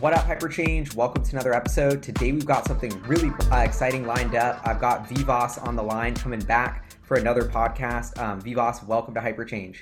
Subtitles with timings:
[0.00, 0.94] What up, Hyperchange?
[0.94, 2.02] Welcome to another episode.
[2.02, 4.66] Today we've got something really uh, exciting lined up.
[4.66, 8.18] I've got Vivas on the line coming back for another podcast.
[8.18, 9.76] Um, Vivas, welcome to Hyperchange.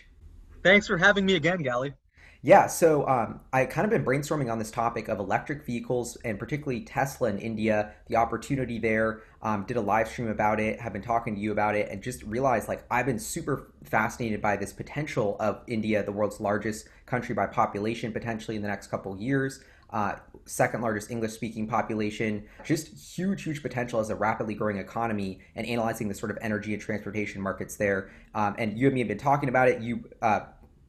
[0.65, 1.95] Thanks for having me again, Gally.
[2.43, 6.37] Yeah, so um, I kind of been brainstorming on this topic of electric vehicles and
[6.37, 9.23] particularly Tesla in India, the opportunity there.
[9.41, 12.03] Um, did a live stream about it, have been talking to you about it, and
[12.03, 16.89] just realized like I've been super fascinated by this potential of India, the world's largest
[17.07, 19.61] country by population, potentially in the next couple years.
[19.91, 25.41] Uh, second largest English speaking population, just huge, huge potential as a rapidly growing economy
[25.57, 28.11] and analyzing the sort of energy and transportation markets there.
[28.35, 29.81] Um, and you and me have been talking about it.
[29.81, 30.41] You uh,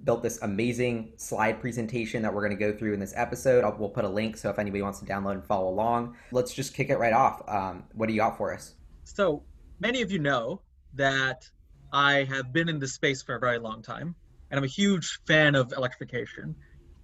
[0.03, 3.63] built this amazing slide presentation that we're going to go through in this episode.
[3.63, 6.53] I'll, we'll put a link so if anybody wants to download and follow along, let's
[6.53, 7.41] just kick it right off.
[7.47, 8.75] Um, what do you got for us?
[9.03, 9.43] So
[9.79, 10.61] many of you know
[10.93, 11.49] that
[11.91, 14.15] I have been in this space for a very long time,
[14.51, 16.55] and I'm a huge fan of electrification.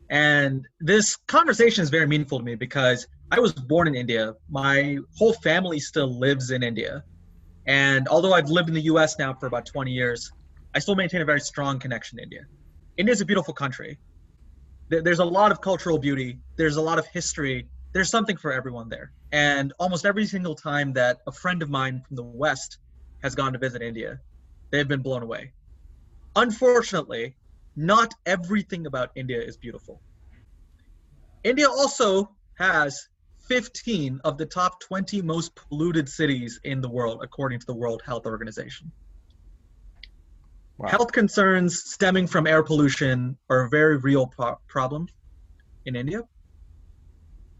[0.10, 4.34] And this conversation is very meaningful to me because I was born in India.
[4.50, 7.04] My whole family still lives in India.
[7.66, 10.30] And although I've lived in the US now for about 20 years,
[10.76, 12.48] I still maintain a very strong connection to India.
[12.98, 14.00] India is a beautiful country.
[14.90, 16.40] There's a lot of cultural beauty.
[16.58, 17.68] There's a lot of history.
[17.94, 19.14] There's something for everyone there.
[19.32, 22.78] And almost every single time that a friend of mine from the West
[23.24, 24.20] has gone to visit India,
[24.72, 25.54] they've been blown away.
[26.36, 27.36] Unfortunately,
[27.76, 30.02] not everything about India is beautiful.
[31.44, 33.08] India also has
[33.48, 38.02] 15 of the top 20 most polluted cities in the world, according to the World
[38.06, 38.92] Health Organization.
[40.78, 40.90] Wow.
[40.90, 45.08] Health concerns stemming from air pollution are a very real pro- problem
[45.86, 46.24] in India.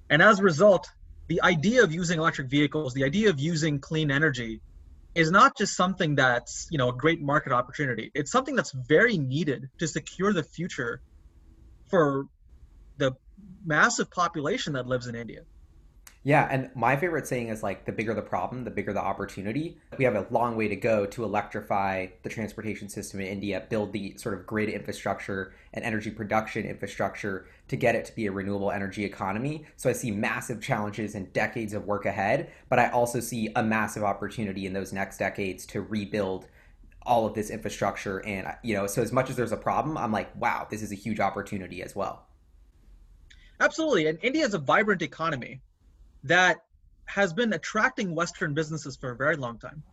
[0.10, 0.90] And as a result,
[1.28, 4.62] the idea of using electric vehicles, the idea of using clean energy
[5.16, 8.12] is not just something that's, you know, a great market opportunity.
[8.14, 11.02] It's something that's very needed to secure the future
[11.90, 12.26] for
[12.98, 13.14] the
[13.66, 15.42] massive population that lives in India.
[16.26, 19.78] Yeah, and my favorite saying is like the bigger the problem, the bigger the opportunity.
[20.00, 23.94] We have a long way to go to electrify the transportation system in India, build
[23.94, 28.32] the sort of grid infrastructure and energy production infrastructure to get it to be a
[28.32, 29.68] renewable energy economy.
[29.76, 33.62] So I see massive challenges and decades of work ahead, but I also see a
[33.62, 36.48] massive opportunity in those next decades to rebuild
[37.04, 40.12] all of this infrastructure and you know, so as much as there's a problem, I'm
[40.12, 42.26] like, wow, this is a huge opportunity as well.
[43.60, 44.08] Absolutely.
[44.08, 45.62] And India is a vibrant economy
[46.26, 46.58] that
[47.08, 49.84] has been attracting Western businesses for a very long time.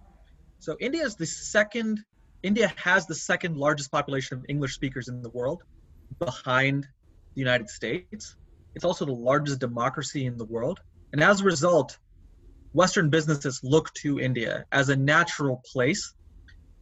[0.58, 2.00] So India is the second.
[2.42, 5.62] India has the second largest population of English speakers in the world,
[6.18, 6.84] behind
[7.34, 8.36] the United States.
[8.74, 10.80] It's also the largest democracy in the world,
[11.12, 11.98] and as a result,
[12.72, 16.14] Western businesses look to India as a natural place,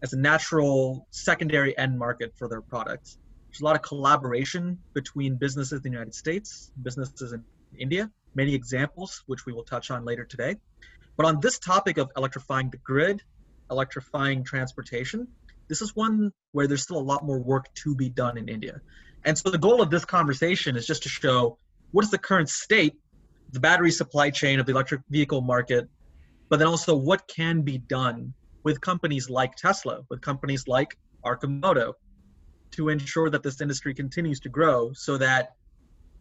[0.02, 3.18] as a natural secondary end market for their products.
[3.50, 7.44] There's a lot of collaboration between businesses in the United States, businesses in
[7.76, 10.56] India, many examples, which we will touch on later today.
[11.16, 13.22] But on this topic of electrifying the grid,
[13.70, 15.28] electrifying transportation,
[15.68, 18.80] this is one where there's still a lot more work to be done in India.
[19.24, 21.58] And so the goal of this conversation is just to show
[21.92, 22.94] what is the current state,
[23.52, 25.88] the battery supply chain of the electric vehicle market,
[26.48, 31.94] but then also what can be done with companies like Tesla, with companies like Arcimoto,
[32.72, 35.54] to ensure that this industry continues to grow so that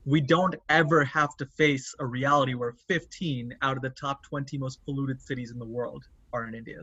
[0.05, 4.57] we don't ever have to face a reality where 15 out of the top 20
[4.57, 6.81] most polluted cities in the world are in India.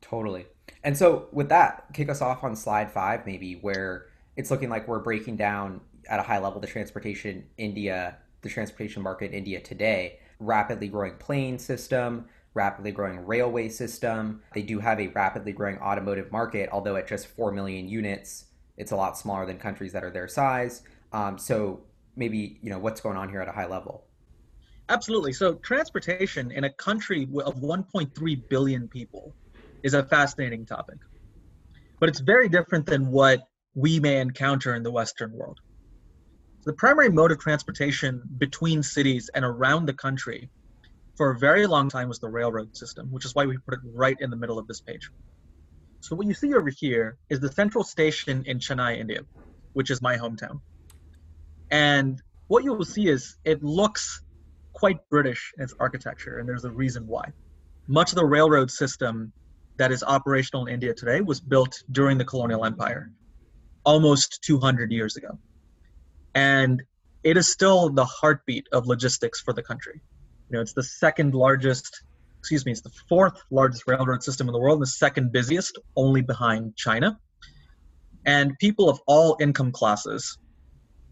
[0.00, 0.46] Totally.
[0.82, 4.06] And so, with that, kick us off on slide five, maybe, where
[4.36, 9.02] it's looking like we're breaking down at a high level the transportation India, the transportation
[9.02, 10.18] market in India today.
[10.40, 14.42] Rapidly growing plane system, rapidly growing railway system.
[14.52, 18.92] They do have a rapidly growing automotive market, although at just 4 million units, it's
[18.92, 20.82] a lot smaller than countries that are their size.
[21.12, 21.80] Um, so
[22.16, 24.06] maybe you know what's going on here at a high level?
[24.88, 25.32] Absolutely.
[25.32, 29.34] So transportation in a country of 1.3 billion people
[29.82, 30.98] is a fascinating topic.
[32.00, 33.42] But it's very different than what
[33.74, 35.58] we may encounter in the western world.
[36.64, 40.50] The primary mode of transportation between cities and around the country
[41.16, 43.80] for a very long time was the railroad system which is why we put it
[43.92, 45.08] right in the middle of this page.
[46.00, 49.20] So what you see over here is the central station in chennai india
[49.72, 50.60] which is my hometown
[51.74, 54.22] and what you will see is it looks
[54.74, 57.32] quite British in its architecture, and there's a reason why.
[57.88, 59.32] Much of the railroad system
[59.76, 63.10] that is operational in India today was built during the colonial empire,
[63.84, 65.36] almost 200 years ago.
[66.36, 66.80] And
[67.24, 70.00] it is still the heartbeat of logistics for the country.
[70.50, 72.04] You know, it's the second largest,
[72.38, 75.76] excuse me, it's the fourth largest railroad system in the world, and the second busiest,
[75.96, 77.18] only behind China.
[78.24, 80.38] And people of all income classes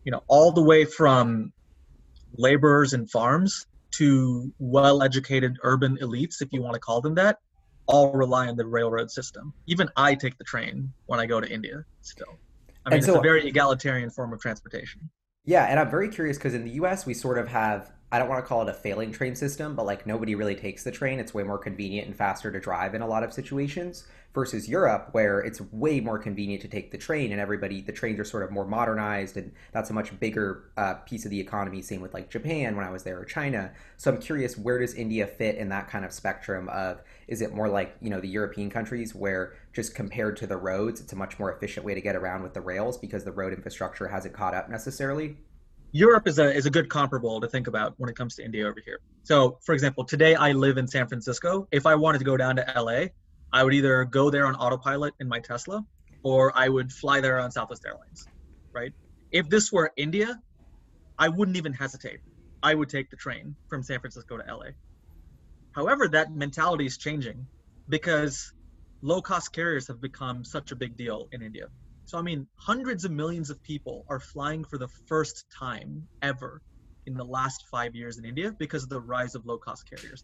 [0.04, 1.52] you know all the way from
[2.37, 7.38] laborers and farms to well educated urban elites, if you want to call them that,
[7.87, 9.52] all rely on the railroad system.
[9.66, 12.38] Even I take the train when I go to India still.
[12.87, 15.08] I mean, so, it's a very egalitarian form of transportation.
[15.44, 18.29] Yeah, and I'm very curious because in the US, we sort of have I don't
[18.29, 21.19] want to call it a failing train system, but like nobody really takes the train.
[21.19, 24.05] It's way more convenient and faster to drive in a lot of situations
[24.35, 28.20] versus Europe, where it's way more convenient to take the train and everybody, the trains
[28.20, 31.81] are sort of more modernized and that's a much bigger uh, piece of the economy.
[31.81, 33.73] Same with like Japan when I was there or China.
[33.97, 37.55] So I'm curious, where does India fit in that kind of spectrum of is it
[37.55, 41.17] more like, you know, the European countries where just compared to the roads, it's a
[41.17, 44.35] much more efficient way to get around with the rails because the road infrastructure hasn't
[44.35, 45.38] caught up necessarily?
[45.94, 48.67] Europe is a is a good comparable to think about when it comes to India
[48.67, 48.99] over here.
[49.25, 51.69] So, for example, today I live in San Francisco.
[51.71, 53.09] If I wanted to go down to LA,
[53.53, 55.85] I would either go there on autopilot in my Tesla,
[56.23, 58.27] or I would fly there on Southwest Airlines.
[58.73, 58.94] Right?
[59.33, 60.41] If this were India,
[61.19, 62.21] I wouldn't even hesitate.
[62.62, 64.71] I would take the train from San Francisco to LA.
[65.73, 67.47] However, that mentality is changing
[67.91, 68.55] because
[69.03, 71.67] low cost carriers have become such a big deal in India.
[72.12, 76.61] So, I mean, hundreds of millions of people are flying for the first time ever
[77.06, 80.23] in the last five years in India because of the rise of low cost carriers.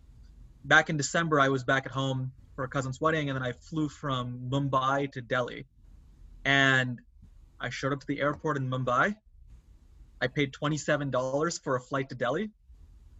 [0.67, 3.53] Back in December, I was back at home for a cousin's wedding, and then I
[3.71, 5.65] flew from Mumbai to Delhi.
[6.45, 7.01] And
[7.59, 9.17] I showed up to the airport in Mumbai.
[10.21, 12.51] I paid $27 for a flight to Delhi.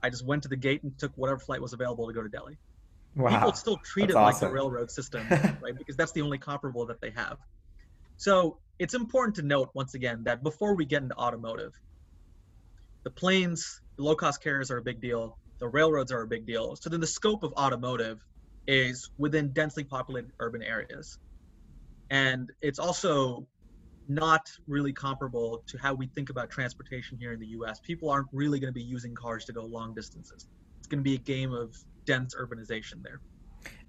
[0.03, 2.29] I just went to the gate and took whatever flight was available to go to
[2.29, 2.59] Delhi.
[3.17, 3.31] Wow.
[3.31, 4.25] People still treat that's it awesome.
[4.25, 5.75] like the railroad system, right?
[5.75, 7.39] Because that's the only comparable that they have.
[8.19, 11.73] So it's important to note once again that before we get into automotive,
[13.05, 16.45] the planes, the low cost carriers are a big deal, the railroads are a big
[16.45, 16.77] deal.
[16.77, 18.19] So then the scope of automotive
[18.67, 21.17] is within densely populated urban areas.
[22.11, 23.47] And it's also
[24.09, 27.79] not really comparable to how we think about transportation here in the US.
[27.81, 30.47] People aren't really going to be using cars to go long distances.
[30.81, 33.21] It's going to be a game of dense urbanization there.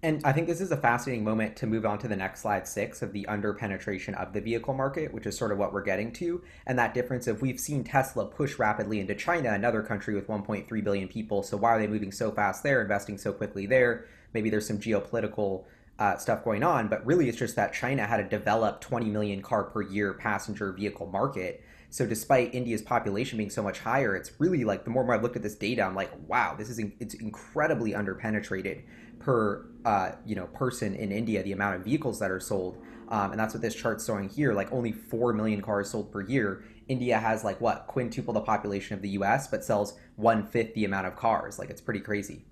[0.02, 2.66] And I think this is a fascinating moment to move on to the next slide
[2.66, 5.84] six of the under penetration of the vehicle market, which is sort of what we're
[5.84, 6.42] getting to.
[6.66, 10.84] And that difference of we've seen Tesla push rapidly into China, another country with 1.3
[10.86, 11.44] billion people.
[11.44, 14.06] So why are they moving so fast there, investing so quickly there?
[14.34, 15.66] Maybe there's some geopolitical
[15.98, 19.42] uh, stuff going on, but really it's just that China had a developed 20 million
[19.42, 21.62] car per year passenger vehicle market.
[21.90, 25.18] So despite India's population being so much higher, it's really like the more and more
[25.18, 28.84] I looked at this data, I'm like, wow, this is in, it's incredibly underpenetrated
[29.20, 32.78] per uh, you know person in India the amount of vehicles that are sold,
[33.10, 34.54] um, and that's what this chart's showing here.
[34.54, 36.64] Like only four million cars sold per year.
[36.88, 39.48] India has like what quintuple the population of the U.S.
[39.48, 41.60] but sells one fifth the amount of cars.
[41.60, 42.46] Like it's pretty crazy.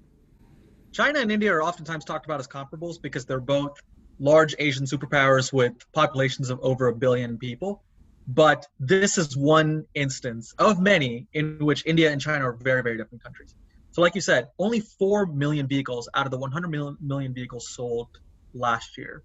[0.91, 3.79] China and India are oftentimes talked about as comparables because they're both
[4.19, 7.83] large Asian superpowers with populations of over a billion people.
[8.27, 12.97] But this is one instance of many in which India and China are very, very
[12.97, 13.55] different countries.
[13.97, 18.09] So, like you said, only 4 million vehicles out of the 100 million vehicles sold
[18.53, 19.23] last year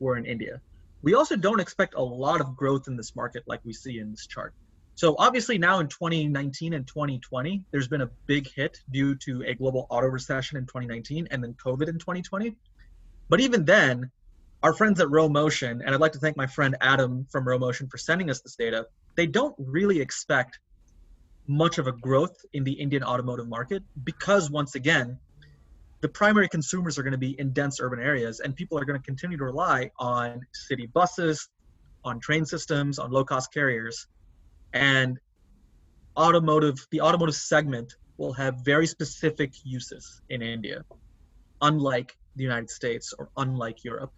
[0.00, 0.60] were in India.
[1.02, 4.10] We also don't expect a lot of growth in this market like we see in
[4.10, 4.54] this chart.
[4.96, 9.54] So, obviously, now in 2019 and 2020, there's been a big hit due to a
[9.54, 12.56] global auto recession in 2019 and then COVID in 2020.
[13.28, 14.10] But even then,
[14.64, 17.60] our friends at Rho Motion, and I'd like to thank my friend Adam from Rho
[17.60, 20.58] Motion for sending us this data, they don't really expect
[21.48, 25.18] much of a growth in the Indian automotive market because once again,
[26.00, 28.98] the primary consumers are going to be in dense urban areas and people are going
[28.98, 31.48] to continue to rely on city buses,
[32.04, 34.06] on train systems, on low-cost carriers.
[34.74, 35.18] And
[36.16, 40.84] automotive the automotive segment will have very specific uses in India,
[41.62, 44.12] unlike the United States or unlike Europe.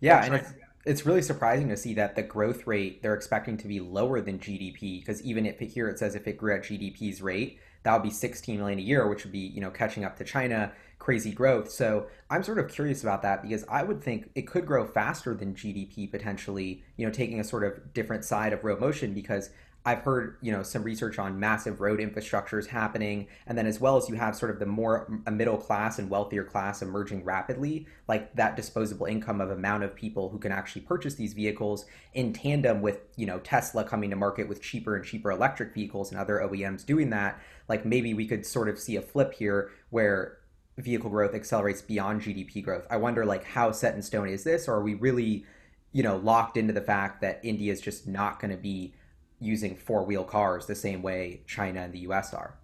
[0.00, 0.52] Yeah, and it's,
[0.84, 4.38] it's really surprising to see that the growth rate they're expecting to be lower than
[4.38, 8.02] GDP because even if here it says if it grew at GDP's rate, that would
[8.02, 11.32] be 16 million a year, which would be you know catching up to China, crazy
[11.32, 11.70] growth.
[11.70, 15.34] So I'm sort of curious about that because I would think it could grow faster
[15.34, 16.82] than GDP potentially.
[16.96, 19.50] You know, taking a sort of different side of Rho Motion because
[19.84, 23.96] I've heard, you know, some research on massive road infrastructures happening, and then as well
[23.96, 27.86] as you have sort of the more a middle class and wealthier class emerging rapidly,
[28.06, 31.84] like that disposable income of amount of people who can actually purchase these vehicles
[32.14, 36.12] in tandem with, you know, Tesla coming to market with cheaper and cheaper electric vehicles
[36.12, 39.72] and other OEMs doing that, like maybe we could sort of see a flip here
[39.90, 40.38] where
[40.78, 42.86] vehicle growth accelerates beyond GDP growth.
[42.88, 45.44] I wonder like how set in stone is this or are we really,
[45.90, 48.94] you know, locked into the fact that India is just not going to be
[49.42, 52.58] using four wheel cars the same way China and the US are.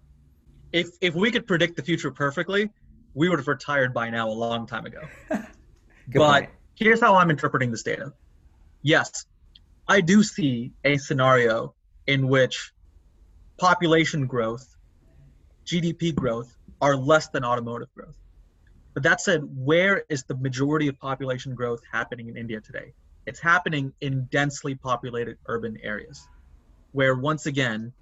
[0.71, 2.69] If if we could predict the future perfectly,
[3.13, 5.01] we would have retired by now a long time ago.
[5.29, 5.47] but
[6.13, 6.49] point.
[6.75, 8.13] here's how I'm interpreting this data.
[8.81, 9.25] Yes,
[9.87, 11.73] I do see a scenario
[12.07, 12.71] in which
[13.57, 14.75] population growth
[15.65, 18.17] GDP growth are less than automotive growth.
[18.93, 22.93] But that said, where is the majority of population growth happening in India today?
[23.27, 26.27] It's happening in densely populated urban areas,
[26.91, 27.93] where once again,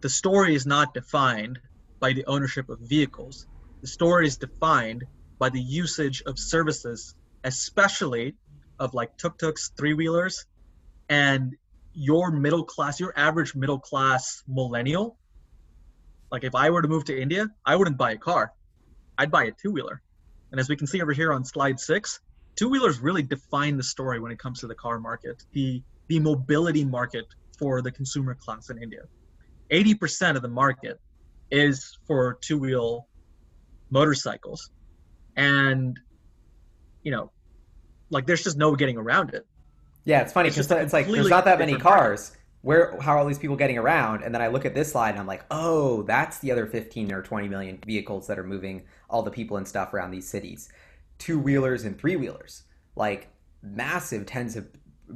[0.00, 1.58] the story is not defined
[1.98, 3.46] by the ownership of vehicles.
[3.82, 5.04] The story is defined
[5.38, 8.34] by the usage of services, especially
[8.78, 10.46] of like tuk-tuks, three-wheelers,
[11.08, 11.56] and
[11.92, 15.18] your middle class, your average middle class millennial.
[16.30, 18.52] Like if I were to move to India, I wouldn't buy a car.
[19.18, 20.00] I'd buy a two-wheeler.
[20.50, 22.20] And as we can see over here on slide six,
[22.56, 26.84] two-wheelers really define the story when it comes to the car market, the the mobility
[26.84, 27.26] market
[27.60, 29.02] for the consumer class in India.
[29.70, 30.98] 80% of the market
[31.50, 33.06] is for two-wheel
[33.90, 34.70] motorcycles.
[35.36, 35.96] And
[37.02, 37.30] you know,
[38.10, 39.46] like there's just no getting around it.
[40.04, 42.30] Yeah, it's funny because it's, it's like there's not that many cars.
[42.30, 42.36] Market.
[42.62, 44.22] Where how are all these people getting around?
[44.22, 47.12] And then I look at this slide and I'm like, oh, that's the other 15
[47.12, 50.68] or 20 million vehicles that are moving all the people and stuff around these cities.
[51.18, 52.64] Two wheelers and three wheelers,
[52.96, 53.28] like
[53.62, 54.66] massive tens of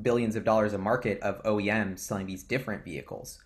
[0.02, 3.40] billions of dollars a market of OEMs selling these different vehicles.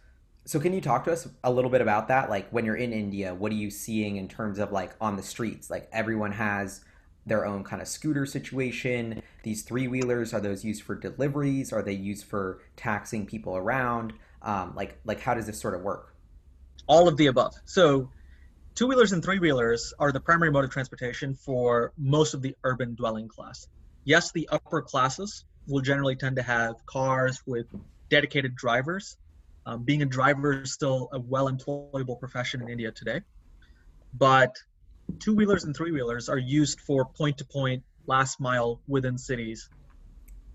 [0.44, 2.30] So can you talk to us a little bit about that?
[2.30, 5.22] Like when you're in India, what are you seeing in terms of like on the
[5.22, 5.68] streets?
[5.68, 6.80] Like everyone has
[7.26, 9.22] their own kind of scooter situation.
[9.42, 11.72] These three wheelers are those used for deliveries?
[11.72, 14.14] Are they used for taxing people around?
[14.40, 16.14] Um, like like how does this sort of work?
[16.86, 17.54] All of the above.
[17.66, 18.10] So
[18.74, 22.56] two wheelers and three wheelers are the primary mode of transportation for most of the
[22.64, 23.68] urban dwelling class.
[24.04, 27.66] Yes, the upper classes will generally tend to have cars with
[28.10, 29.16] dedicated drivers.
[29.66, 33.20] Um, being a driver is still a well employable profession in India today.
[34.14, 34.56] But
[35.18, 39.68] two wheelers and three wheelers are used for point to point last mile within cities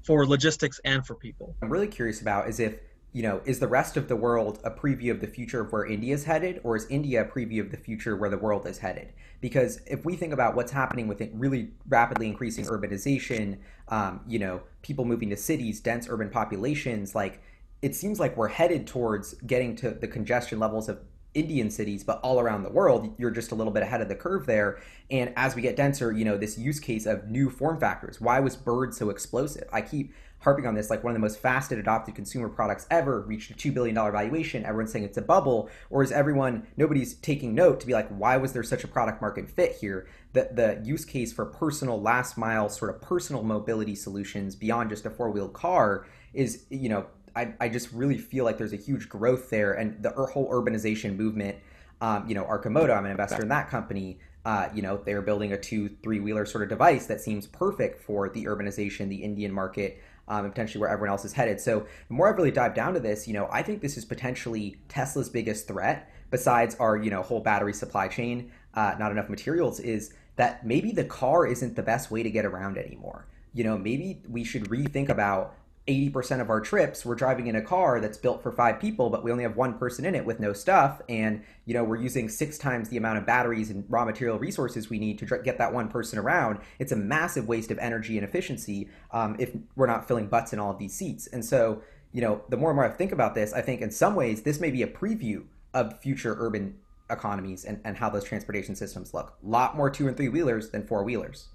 [0.03, 1.55] for logistics and for people.
[1.61, 2.79] I'm really curious about is if
[3.13, 5.85] you know, is the rest of the world a preview of the future of where
[5.85, 8.79] India is headed, or is India a preview of the future where the world is
[8.79, 9.13] headed?
[9.43, 13.57] Because if we think about what's happening with really rapidly increasing urbanization,
[13.89, 17.41] um, you know, people moving to cities, dense urban populations, like
[17.81, 21.01] it seems like we're headed towards getting to the congestion levels of
[21.33, 24.15] Indian cities, but all around the world, you're just a little bit ahead of the
[24.15, 24.81] curve there.
[25.11, 28.21] And as we get denser, you know, this use case of new form factors.
[28.21, 29.67] Why was Bird so explosive?
[29.73, 33.21] I keep harping on this, like one of the most fastest adopted consumer products ever
[33.21, 34.65] reached a $2 billion valuation.
[34.65, 35.69] Everyone's saying it's a bubble.
[35.89, 39.21] Or is everyone, nobody's taking note to be like, why was there such a product
[39.21, 40.07] market fit here?
[40.33, 45.05] The, the use case for personal last mile, sort of personal mobility solutions beyond just
[45.05, 48.77] a four wheel car is, you know, I, I just really feel like there's a
[48.77, 51.57] huge growth there, and the whole urbanization movement.
[52.01, 54.19] Um, you know, Arcimoto, I'm an investor in that company.
[54.45, 58.01] Uh, you know, they're building a two, three wheeler sort of device that seems perfect
[58.01, 61.59] for the urbanization, the Indian market, um, and potentially where everyone else is headed.
[61.59, 64.05] So, the more I've really dived down to this, you know, I think this is
[64.05, 69.29] potentially Tesla's biggest threat, besides our, you know, whole battery supply chain, uh, not enough
[69.29, 73.27] materials, is that maybe the car isn't the best way to get around anymore.
[73.53, 75.55] You know, maybe we should rethink about
[75.87, 79.21] 80% of our trips we're driving in a car that's built for five people but
[79.21, 81.01] we only have one person in it with no stuff.
[81.09, 84.89] And you know we're using six times the amount of batteries and raw material resources
[84.89, 86.59] we need to get that one person around.
[86.79, 90.59] It's a massive waste of energy and efficiency um, if we're not filling butts in
[90.59, 91.27] all of these seats.
[91.27, 93.89] And so you know the more and more i think about this i think in
[93.89, 96.75] some ways this may be a preview of future urban
[97.09, 99.37] economies and, and how those transportation systems look.
[99.43, 101.47] A lot more two and three wheelers than four wheelers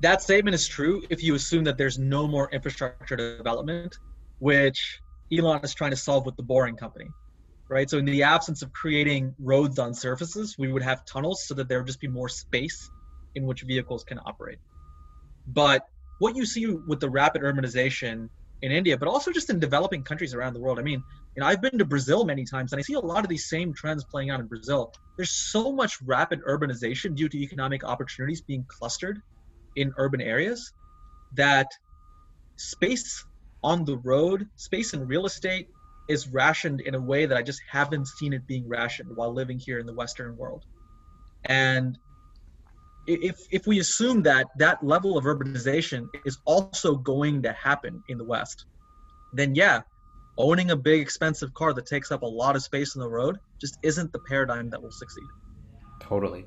[0.00, 3.96] that statement is true if you assume that there's no more infrastructure development,
[4.38, 5.00] which
[5.32, 7.08] Elon is trying to solve with the Boring Company,
[7.70, 7.88] right?
[7.88, 11.68] So in the absence of creating roads on surfaces, we would have tunnels so that
[11.68, 12.90] there would just be more space
[13.34, 14.58] in which vehicles can operate.
[15.48, 15.82] But
[16.18, 18.28] what you see with the rapid urbanization
[18.62, 20.78] in India, but also just in developing countries around the world.
[20.78, 21.02] I mean,
[21.34, 23.48] you know, I've been to Brazil many times and I see a lot of these
[23.48, 24.92] same trends playing out in Brazil.
[25.16, 29.20] There's so much rapid urbanization due to economic opportunities being clustered
[29.76, 30.72] in urban areas
[31.34, 31.70] that
[32.56, 33.24] space
[33.62, 35.68] on the road, space in real estate
[36.08, 39.58] is rationed in a way that I just haven't seen it being rationed while living
[39.58, 40.64] here in the Western world.
[41.44, 41.98] And
[43.06, 48.18] if if we assume that that level of urbanization is also going to happen in
[48.18, 48.66] the West,
[49.32, 49.82] then yeah,
[50.38, 53.38] owning a big expensive car that takes up a lot of space on the road
[53.60, 55.28] just isn't the paradigm that will succeed.
[56.00, 56.46] Totally.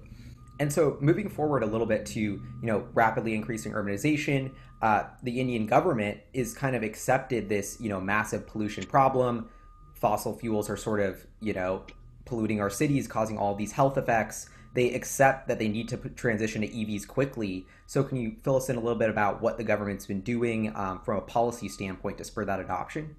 [0.60, 4.52] And so, moving forward a little bit to you know rapidly increasing urbanization,
[4.82, 9.50] uh, the Indian government is kind of accepted this you know massive pollution problem.
[9.94, 11.84] Fossil fuels are sort of you know
[12.26, 14.50] polluting our cities, causing all these health effects.
[14.76, 17.66] They accept that they need to transition to EVs quickly.
[17.88, 20.76] So, can you fill us in a little bit about what the government's been doing
[20.76, 23.16] um, from a policy standpoint to spur that adoption?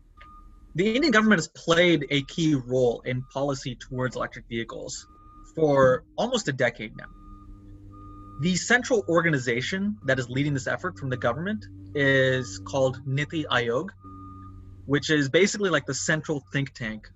[0.75, 5.09] The Indian government has played a key role in policy towards electric vehicles
[5.57, 7.07] for almost a decade now.
[8.41, 13.91] The central organization that is leading this effort from the government is called Niti Aayog,
[14.87, 17.07] which is basically like the central think tank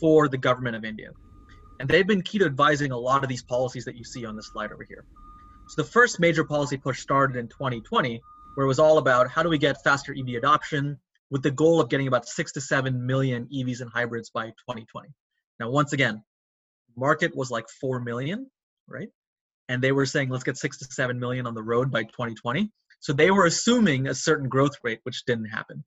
[0.00, 1.10] for the government of India.
[1.78, 4.34] And they've been key to advising a lot of these policies that you see on
[4.34, 5.04] this slide over here.
[5.68, 8.22] So the first major policy push started in 2020,
[8.54, 10.98] where it was all about how do we get faster EV adoption
[11.28, 15.10] with the goal of getting about six to seven million EVs and hybrids by 2020.
[15.60, 16.22] Now, once again,
[16.96, 18.50] market was like 4 million,
[18.88, 19.10] right?
[19.68, 22.70] And they were saying let's get six to seven million on the road by 2020.
[23.00, 25.84] So they were assuming a certain growth rate, which didn't happen.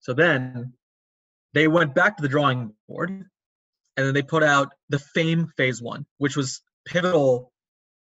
[0.00, 0.74] So then
[1.54, 5.82] they went back to the drawing board and then they put out the FAME phase
[5.82, 7.52] one, which was pivotal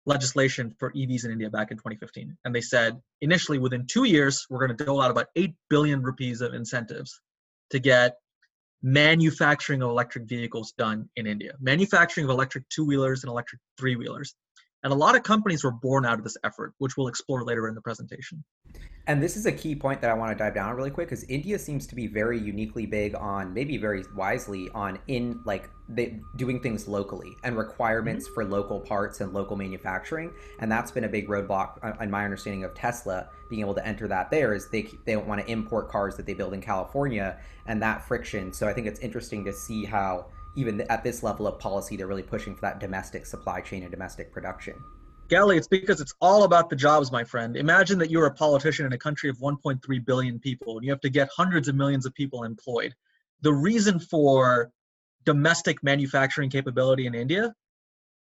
[0.06, 2.36] legislation for EVs in India back in 2015.
[2.44, 6.02] And they said initially within two years, we're going to dole out about 8 billion
[6.02, 7.20] rupees of incentives
[7.70, 8.16] to get
[8.84, 13.96] manufacturing of electric vehicles done in India, manufacturing of electric two wheelers and electric three
[13.96, 14.34] wheelers.
[14.84, 17.66] And a lot of companies were born out of this effort, which we'll explore later
[17.68, 18.44] in the presentation.
[19.06, 21.24] And this is a key point that I want to dive down really quick because
[21.24, 26.20] India seems to be very uniquely big on, maybe very wisely on in like they,
[26.36, 28.34] doing things locally and requirements mm-hmm.
[28.34, 30.32] for local parts and local manufacturing.
[30.58, 33.86] And that's been a big roadblock, uh, in my understanding of Tesla being able to
[33.86, 34.30] enter that.
[34.30, 37.82] There is they they don't want to import cars that they build in California and
[37.82, 38.52] that friction.
[38.52, 40.26] So I think it's interesting to see how
[40.56, 43.90] even at this level of policy, they're really pushing for that domestic supply chain and
[43.90, 44.74] domestic production.
[45.28, 47.56] Gally, it's because it's all about the jobs, my friend.
[47.56, 51.00] Imagine that you're a politician in a country of 1.3 billion people and you have
[51.00, 52.94] to get hundreds of millions of people employed.
[53.40, 54.70] The reason for
[55.24, 57.54] domestic manufacturing capability in India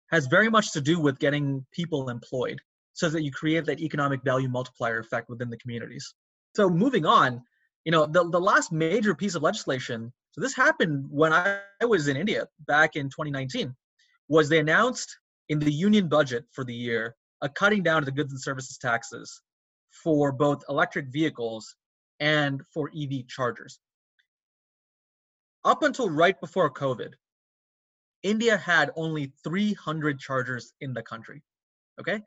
[0.08, 2.60] has very much to do with getting people employed
[2.92, 6.14] so that you create that economic value multiplier effect within the communities.
[6.54, 7.42] So moving on,
[7.84, 12.08] you know, the, the last major piece of legislation, so this happened when I was
[12.08, 13.74] in India back in 2019,
[14.28, 15.16] was they announced
[15.48, 18.76] in the union budget for the year a cutting down of the goods and services
[18.76, 19.40] taxes
[20.02, 21.74] for both electric vehicles
[22.20, 23.78] and for EV chargers.
[25.64, 27.14] Up until right before COVID,
[28.22, 31.42] India had only 300 chargers in the country.
[31.98, 32.20] Okay?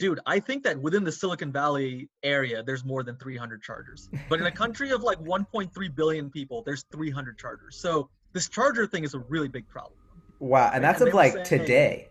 [0.00, 4.08] Dude, I think that within the Silicon Valley area, there's more than 300 chargers.
[4.30, 7.76] But in a country of like 1.3 billion people, there's 300 chargers.
[7.76, 10.00] So this charger thing is a really big problem.
[10.38, 12.08] Wow, and that's and of like saying, today.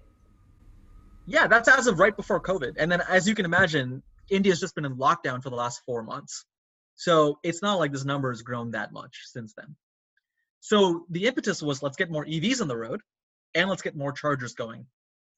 [1.25, 2.73] Yeah, that's as of right before COVID.
[2.77, 6.03] And then, as you can imagine, India's just been in lockdown for the last four
[6.03, 6.45] months.
[6.95, 9.75] So it's not like this number has grown that much since then.
[10.59, 13.01] So the impetus was let's get more EVs on the road
[13.55, 14.85] and let's get more chargers going.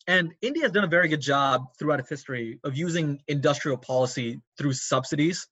[0.08, 4.42] And India has done a very good job throughout its history of using industrial policy
[4.58, 5.48] through subsidies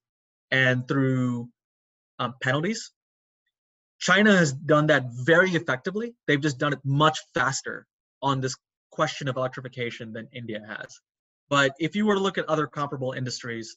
[0.52, 1.50] and through
[2.18, 2.92] um, penalties
[4.00, 6.16] China has done that very effectively.
[6.26, 7.86] They've just done it much faster
[8.22, 8.56] on this
[8.92, 11.00] question of electrification than India has.
[11.50, 13.76] But if you were to look at other comparable industries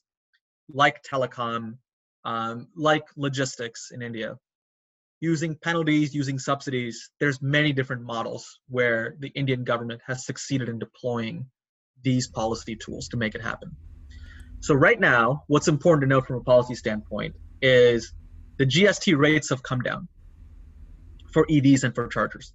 [0.73, 1.79] like telecom,
[2.25, 4.37] um, like logistics in India,
[5.23, 10.81] using penalties, using subsidies, there's many different models where the Indian government has succeeded in
[10.81, 11.47] deploying
[12.03, 13.71] these policy tools to make it happen.
[14.59, 18.13] So right now, what's important to know from a policy standpoint is
[18.59, 20.09] the GST rates have come down
[21.33, 22.53] for EVs and for chargers.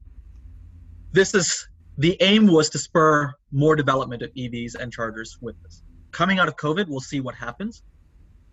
[1.14, 5.82] This is the aim was to spur more development of EVs and chargers with this.
[6.12, 7.82] Coming out of COVID, we'll see what happens.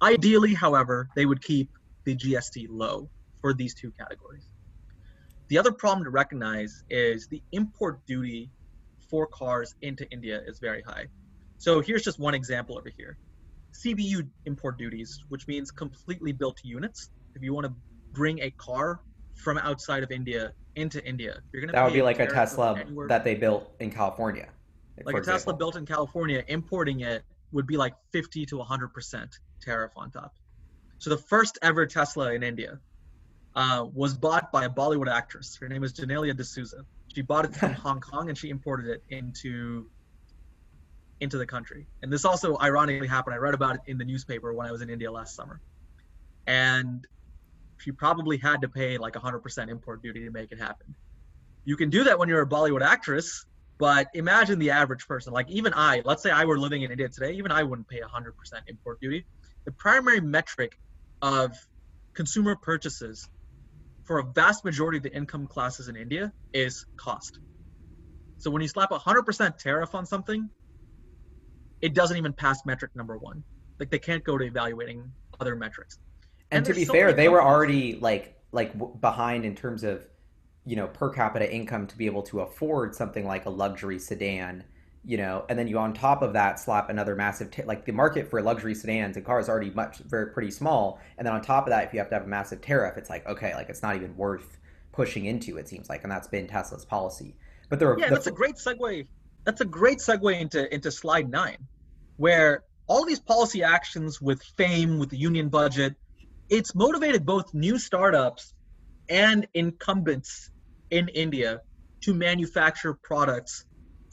[0.00, 1.70] Ideally, however, they would keep
[2.04, 3.10] the GST low
[3.44, 4.46] for these two categories.
[5.48, 8.50] The other problem to recognize is the import duty
[9.10, 11.08] for cars into India is very high.
[11.58, 13.18] So here's just one example over here.
[13.74, 17.10] CBU import duties, which means completely built units.
[17.34, 17.74] If you want to
[18.14, 19.02] bring a car
[19.34, 21.42] from outside of India into India.
[21.52, 24.48] You're gonna be that would be like a Tesla that they built in California.
[25.04, 25.38] Like a example.
[25.38, 30.10] Tesla built in California, importing it would be like 50 to 100 percent tariff on
[30.10, 30.32] top.
[30.96, 32.78] So the first ever Tesla in India
[33.54, 35.56] uh, was bought by a Bollywood actress.
[35.60, 36.84] Her name is Genelia D'Souza.
[37.14, 39.86] She bought it from Hong Kong and she imported it into
[41.20, 41.86] into the country.
[42.02, 43.34] And this also ironically happened.
[43.34, 45.60] I read about it in the newspaper when I was in India last summer.
[46.46, 47.06] And
[47.78, 50.94] she probably had to pay like 100% import duty to make it happen.
[51.64, 53.46] You can do that when you're a Bollywood actress,
[53.78, 55.32] but imagine the average person.
[55.32, 58.00] Like even I, let's say I were living in India today, even I wouldn't pay
[58.00, 58.32] 100%
[58.66, 59.24] import duty.
[59.66, 60.72] The primary metric
[61.22, 61.56] of
[62.14, 63.28] consumer purchases
[64.04, 67.40] for a vast majority of the income classes in India is cost.
[68.38, 70.48] So when you slap a 100% tariff on something,
[71.80, 73.42] it doesn't even pass metric number one.
[73.78, 75.98] Like they can't go to evaluating other metrics
[76.50, 80.06] and, to be so fair, they were already like like behind in terms of
[80.64, 84.64] you know per capita income to be able to afford something like a luxury sedan
[85.04, 87.92] you know and then you on top of that slap another massive t- like the
[87.92, 91.00] market for luxury sedans and cars already much very pretty small.
[91.18, 93.10] And then on top of that if you have to have a massive tariff it's
[93.10, 94.58] like okay like it's not even worth
[94.92, 97.36] pushing into it seems like and that's been tesla's policy.
[97.68, 99.06] But there are yeah the, that's a great segue
[99.44, 101.58] that's a great segue into into slide nine
[102.16, 105.94] where all these policy actions with fame with the union budget
[106.48, 108.54] it's motivated both new startups
[109.08, 110.50] and incumbents
[110.90, 111.60] in India
[112.02, 113.64] to manufacture products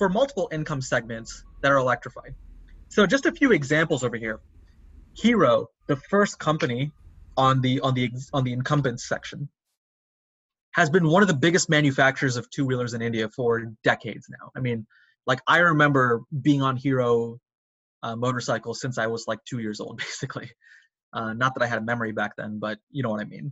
[0.02, 2.34] for multiple income segments that are electrified.
[2.90, 4.40] So just a few examples over here.
[5.16, 6.92] Hero, the first company
[7.38, 9.48] on the on the on the incumbents section,
[10.72, 14.50] has been one of the biggest manufacturers of two-wheelers in India for decades now.
[14.56, 14.88] I mean,
[15.28, 17.38] like I remember being on Hero
[18.02, 20.50] uh, motorcycles since I was like two years old, basically.
[21.14, 23.52] Uh, not that I had a memory back then, but you know what I mean.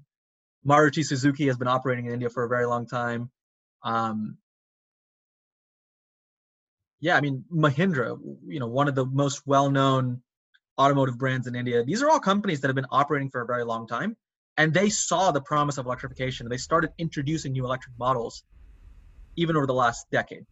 [0.68, 3.30] Maruti Suzuki has been operating in India for a very long time.
[3.84, 4.40] Um,
[7.00, 10.22] yeah, I mean Mahindra, you know, one of the most well-known
[10.80, 11.84] automotive brands in India.
[11.84, 14.16] These are all companies that have been operating for a very long time,
[14.58, 16.48] and they saw the promise of electrification.
[16.50, 18.44] They started introducing new electric models
[19.36, 20.46] even over the last decade.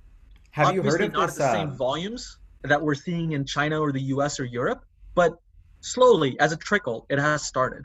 [0.52, 1.40] Have you heard of not this?
[1.40, 4.40] at the same um, volumes that we're seeing in China or the U.S.
[4.40, 4.84] or Europe,
[5.16, 5.36] but
[5.82, 7.84] slowly, as a trickle, it has started.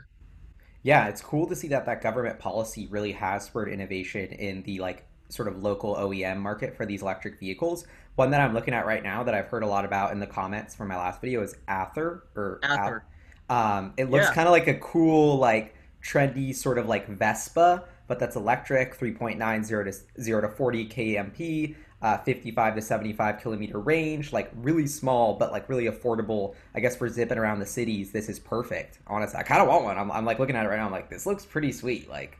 [0.81, 4.79] Yeah, it's cool to see that that government policy really has spurred innovation in the
[4.79, 7.85] like sort of local OEM market for these electric vehicles.
[8.15, 10.27] One that I'm looking at right now that I've heard a lot about in the
[10.27, 13.05] comments from my last video is Ather or Ather.
[13.49, 14.31] Um, it looks Yeah.
[14.31, 19.63] kind of like a cool, like trendy sort of like Vespa, but that's electric, 3.9
[19.63, 25.33] 0 to 0 to 40 kmp, uh, 55 to 75 kilometer range, like really small
[25.35, 26.55] but like really affordable.
[26.75, 28.99] I guess for zipping around the cities, this is perfect.
[29.07, 29.97] Honestly, I kind of want one.
[29.97, 30.85] I'm, I'm like looking at it right now.
[30.85, 32.09] I'm like, this looks pretty sweet.
[32.09, 32.39] Like,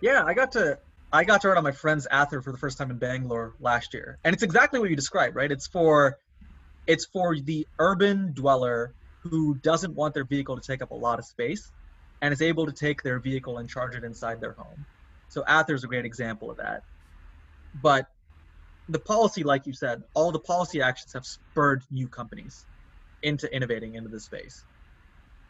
[0.00, 0.78] Yeah, I got to
[1.12, 3.94] I got to ride on my friend's Ather for the first time in Bangalore last
[3.94, 5.50] year, and it's exactly what you described, right?
[5.50, 6.18] It's for
[6.86, 11.18] it's for the urban dweller who doesn't want their vehicle to take up a lot
[11.18, 11.70] of space,
[12.22, 14.86] and is able to take their vehicle and charge it inside their home.
[15.28, 16.82] So Ather is a great example of that.
[17.82, 18.06] But
[18.88, 22.64] the policy, like you said, all the policy actions have spurred new companies
[23.22, 24.64] into innovating into this space.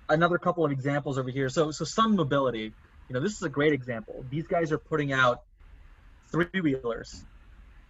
[0.09, 1.49] Another couple of examples over here.
[1.49, 2.73] So so Sun Mobility,
[3.09, 4.25] you know, this is a great example.
[4.31, 5.39] These guys are putting out
[6.33, 7.25] three wheelers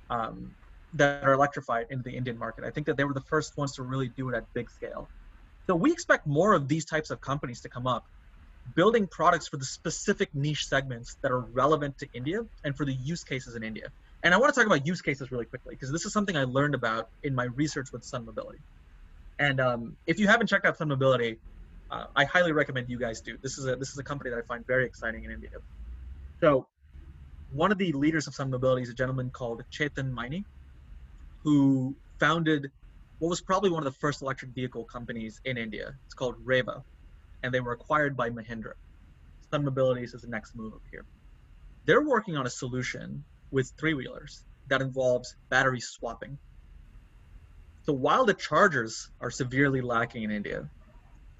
[0.09, 0.53] um,
[0.94, 2.64] that are electrified into the Indian market.
[2.64, 5.11] I think that they were the first ones to really do it at big scale.
[5.68, 8.05] So we expect more of these types of companies to come up,
[8.74, 12.92] building products for the specific niche segments that are relevant to India and for the
[12.92, 13.92] use cases in India.
[14.22, 16.44] And I want to talk about use cases really quickly because this is something I
[16.44, 18.59] learned about in my research with Sun Mobility.
[19.38, 21.40] And um, if you haven't checked out Sun Mobility,
[21.90, 23.37] uh, I highly recommend you guys do.
[23.42, 25.50] This is a this is a company that I find very exciting in India.
[26.40, 26.68] So,
[27.52, 30.44] one of the leaders of Sun Mobility is a gentleman called Chetan Maini,
[31.42, 32.70] who founded
[33.18, 35.92] what was probably one of the first electric vehicle companies in India.
[36.06, 36.84] It's called Reva,
[37.42, 38.72] and they were acquired by Mahindra.
[39.50, 41.04] Sun Mobility is the next move up here.
[41.86, 46.38] They're working on a solution with three wheelers that involves battery swapping.
[47.82, 50.70] So while the chargers are severely lacking in India,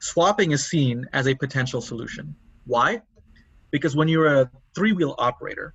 [0.01, 2.35] swapping is seen as a potential solution.
[2.67, 3.03] Why?
[3.71, 5.75] Because when you're a three wheel operator,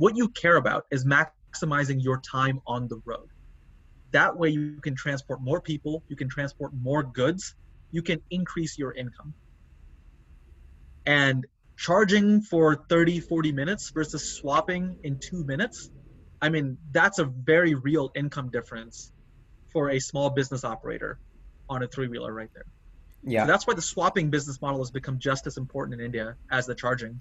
[0.00, 3.28] what you care about is maximizing your time on the road.
[4.12, 7.54] That way, you can transport more people, you can transport more goods,
[7.90, 9.34] you can increase your income.
[11.04, 15.90] And charging for 30, 40 minutes versus swapping in two minutes,
[16.40, 19.12] I mean, that's a very real income difference
[19.70, 21.20] for a small business operator
[21.68, 22.64] on a three wheeler right there.
[23.22, 23.42] yeah.
[23.42, 26.64] So that's why the swapping business model has become just as important in India as
[26.64, 27.20] the charging.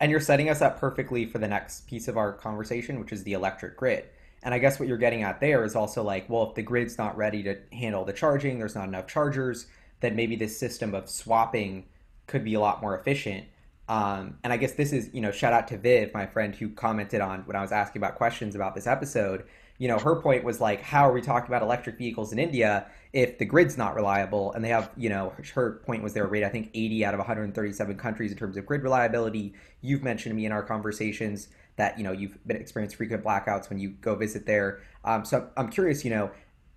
[0.00, 3.22] And you're setting us up perfectly for the next piece of our conversation, which is
[3.24, 4.04] the electric grid.
[4.42, 6.98] And I guess what you're getting at there is also like, well, if the grid's
[6.98, 9.66] not ready to handle the charging, there's not enough chargers,
[10.00, 11.86] then maybe this system of swapping
[12.26, 13.46] could be a lot more efficient.
[13.88, 16.70] Um, and I guess this is, you know, shout out to Viv, my friend who
[16.70, 19.44] commented on when I was asking about questions about this episode.
[19.78, 22.86] You know, her point was like, how are we talking about electric vehicles in India
[23.12, 24.52] if the grid's not reliable?
[24.52, 27.14] And they have, you know, her point was they were rated, I think, 80 out
[27.14, 29.54] of 137 countries in terms of grid reliability.
[29.80, 33.68] You've mentioned to me in our conversations that, you know, you've been experienced frequent blackouts
[33.68, 34.80] when you go visit there.
[35.04, 36.30] Um, so I'm curious, you know,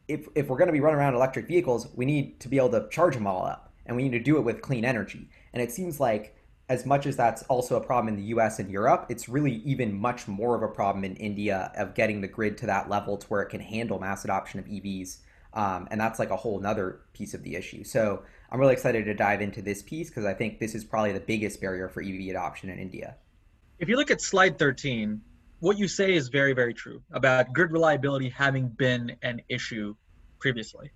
[0.07, 2.69] if, if we're going to be running around electric vehicles, we need to be able
[2.69, 5.29] to charge them all up and we need to do it with clean energy.
[5.53, 6.35] And it seems like
[6.69, 9.97] as much as that's also a problem in the US and Europe, it's really even
[9.97, 13.27] much more of a problem in India of getting the grid to that level to
[13.27, 15.19] where it can handle mass adoption of EVs.
[15.53, 17.83] Um, and that's like a whole nother piece of the issue.
[17.85, 21.13] So I'm really excited to dive into this piece because I think this is probably
[21.13, 23.15] the biggest barrier for EV adoption in India.
[23.79, 25.21] If you look at slide 13,
[25.59, 29.95] what you say is very, very true about grid reliability having been an issue
[30.39, 30.91] previously.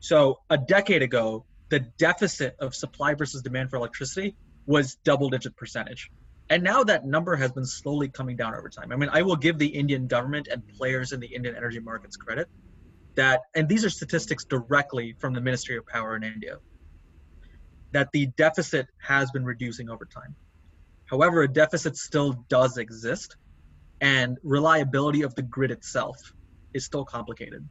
[0.00, 5.56] So a decade ago, the deficit of supply versus demand for electricity was double digit
[5.56, 6.10] percentage.
[6.50, 8.92] And now that number has been slowly coming down over time.
[8.92, 12.16] I mean, I will give the Indian government and players in the Indian energy markets
[12.16, 12.48] credit
[13.16, 16.56] that, and these are statistics directly from the Ministry of Power in India,
[17.92, 20.36] that the deficit has been reducing over time.
[21.06, 23.36] However, a deficit still does exist,
[24.00, 26.16] and reliability of the grid itself
[26.74, 27.68] is still complicated.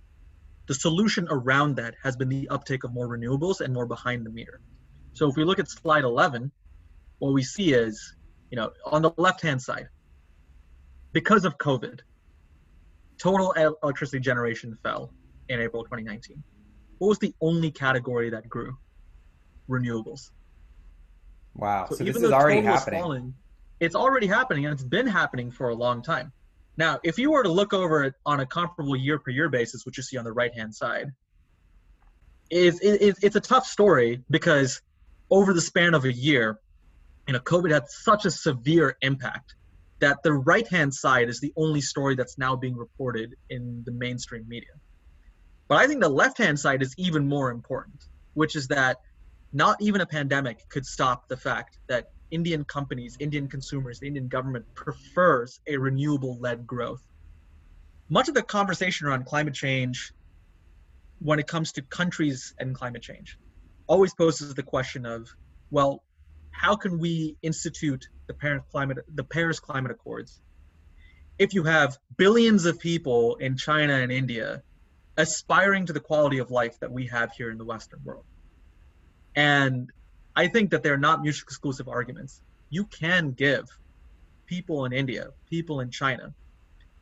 [0.68, 4.30] The solution around that has been the uptake of more renewables and more behind the
[4.32, 4.62] meter.
[5.12, 6.52] So if we look at slide 11,
[7.24, 8.18] what we see is,
[8.52, 9.88] you know, on the left-hand side,
[11.14, 12.02] because of COVID,
[13.18, 15.14] total electricity generation fell
[15.48, 16.44] in April 2019.
[16.98, 18.78] What was the only category that grew?
[19.70, 20.32] Renewables.
[21.56, 21.86] Wow.
[21.88, 23.02] So, so this is already happening.
[23.02, 23.34] Falling,
[23.80, 26.34] it's already happening and it's been happening for a long time.
[26.76, 29.86] Now, if you were to look over it on a comparable year per year basis,
[29.86, 31.08] which you see on the right hand side,
[32.50, 34.82] is it, it's a tough story because
[35.30, 36.60] over the span of a year,
[37.28, 39.56] you know, COVID had such a severe impact
[40.00, 43.92] that the right hand side is the only story that's now being reported in the
[43.92, 44.72] mainstream media.
[45.70, 48.98] But I think the left hand side is even more important, which is that
[49.54, 54.28] not even a pandemic could stop the fact that Indian companies, Indian consumers, the Indian
[54.28, 57.04] government prefers a renewable led growth.
[58.10, 60.12] Much of the conversation around climate change,
[61.20, 63.38] when it comes to countries and climate change,
[63.88, 65.30] always poses the question of,
[65.72, 66.04] well,
[66.54, 70.40] how can we institute the Paris climate, the Paris Climate Accords,
[71.38, 74.64] if you have billions of people in China and India
[75.18, 78.24] aspiring to the quality of life that we have here in the Western world?
[79.36, 79.90] And
[80.36, 82.42] I think that they're not mutually exclusive arguments.
[82.70, 83.66] You can give
[84.46, 86.34] people in India, people in China,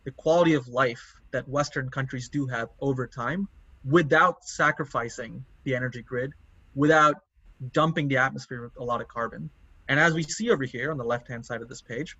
[0.05, 3.47] the quality of life that Western countries do have over time
[3.83, 6.31] without sacrificing the energy grid,
[6.73, 7.15] without
[7.73, 9.49] dumping the atmosphere with a lot of carbon.
[9.87, 12.17] And as we see over here on the left hand side of this page,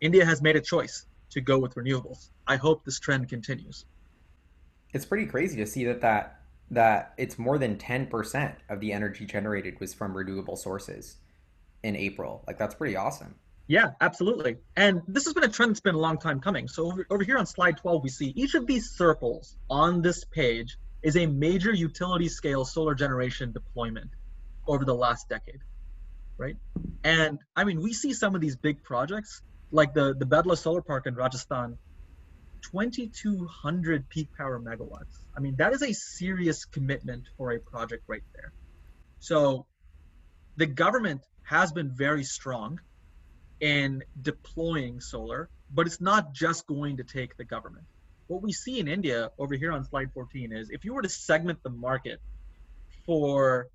[0.00, 2.30] India has made a choice to go with renewables.
[2.46, 3.84] I hope this trend continues.
[4.92, 9.24] It's pretty crazy to see that that that it's more than 10% of the energy
[9.24, 11.16] generated was from renewable sources
[11.82, 12.44] in April.
[12.46, 13.34] Like that's pretty awesome.
[13.68, 14.56] Yeah, absolutely.
[14.76, 16.68] And this has been a trend that's been a long time coming.
[16.68, 20.24] So over, over here on slide 12, we see each of these circles on this
[20.24, 24.10] page is a major utility scale solar generation deployment
[24.66, 25.60] over the last decade,
[26.36, 26.56] right?
[27.04, 30.82] And I mean, we see some of these big projects like the, the Bhadla Solar
[30.82, 31.78] Park in Rajasthan
[32.70, 35.24] 2,200 peak power megawatts.
[35.36, 38.52] I mean, that is a serious commitment for a project right there.
[39.20, 39.66] So
[40.56, 42.80] the government has been very strong
[43.60, 47.86] in deploying solar, but it's not just going to take the government.
[48.28, 51.08] What we see in India over here on slide 14 is if you were to
[51.08, 52.20] segment the market
[53.06, 53.68] for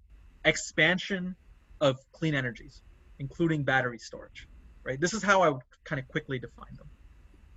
[0.46, 1.36] expansion
[1.82, 2.82] of clean energies,
[3.18, 4.48] including battery storage,
[4.84, 5.02] right?
[5.02, 6.88] This is how I would kind of quickly define them.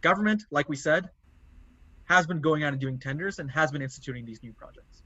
[0.01, 1.11] Government, like we said,
[2.09, 5.03] has been going out and doing tenders and has been instituting these new projects.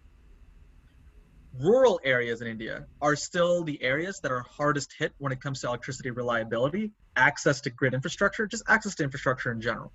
[1.58, 5.62] Rural areas in India are still the areas that are hardest hit when it comes
[5.62, 9.92] to electricity reliability, access to grid infrastructure, just access to infrastructure in general.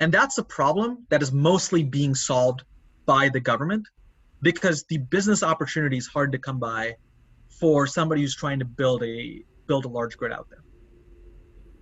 [0.00, 2.64] And that's a problem that is mostly being solved
[3.06, 3.86] by the government
[4.42, 6.96] because the business opportunity is hard to come by
[7.60, 10.62] for somebody who's trying to build a build a large grid out there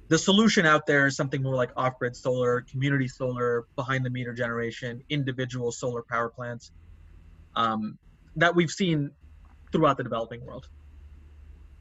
[0.08, 5.72] the solution out there is something more like off-grid solar, community solar, behind-the-meter generation, individual
[5.72, 6.72] solar power plants
[7.56, 7.98] um,
[8.36, 9.10] that we've seen
[9.72, 10.68] throughout the developing world.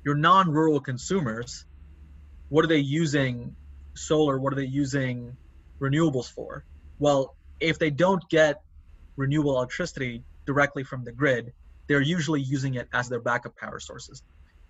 [0.06, 1.65] Your non-rural consumers,
[2.50, 3.56] what are they using
[3.96, 4.39] solar?
[4.39, 5.36] What are they using
[5.84, 6.65] renewables for?
[7.00, 8.62] Well, if they don't get
[9.17, 11.54] renewable electricity directly from the grid,
[11.88, 14.24] they're usually using it as their backup power sources.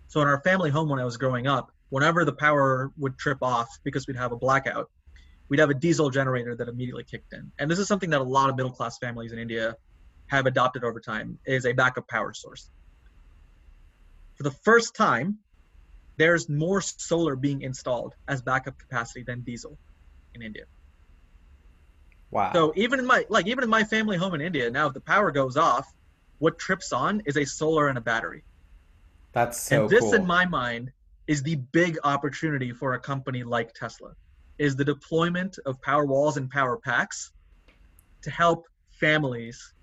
[0.07, 3.37] So in our family home when I was growing up, whenever the power would trip
[3.41, 4.89] off because we'd have a blackout,
[5.49, 7.51] we'd have a diesel generator that immediately kicked in.
[7.59, 9.75] And this is something that a lot of middle class families in India
[10.27, 12.69] have adopted over time is a backup power source.
[14.35, 15.37] For the first time,
[16.17, 19.77] there's more solar being installed as backup capacity than diesel
[20.33, 20.63] in India.
[22.33, 22.51] Wow.
[22.53, 25.01] So even in my like even in my family home in India, now if the
[25.01, 25.85] power goes off,
[26.39, 28.43] what trips on is a solar and a battery.
[29.33, 30.15] That's so And this cool.
[30.15, 30.91] in my mind
[31.27, 34.13] is the big opportunity for a company like Tesla
[34.57, 37.31] is the deployment of power walls and power packs
[38.23, 39.73] to help families,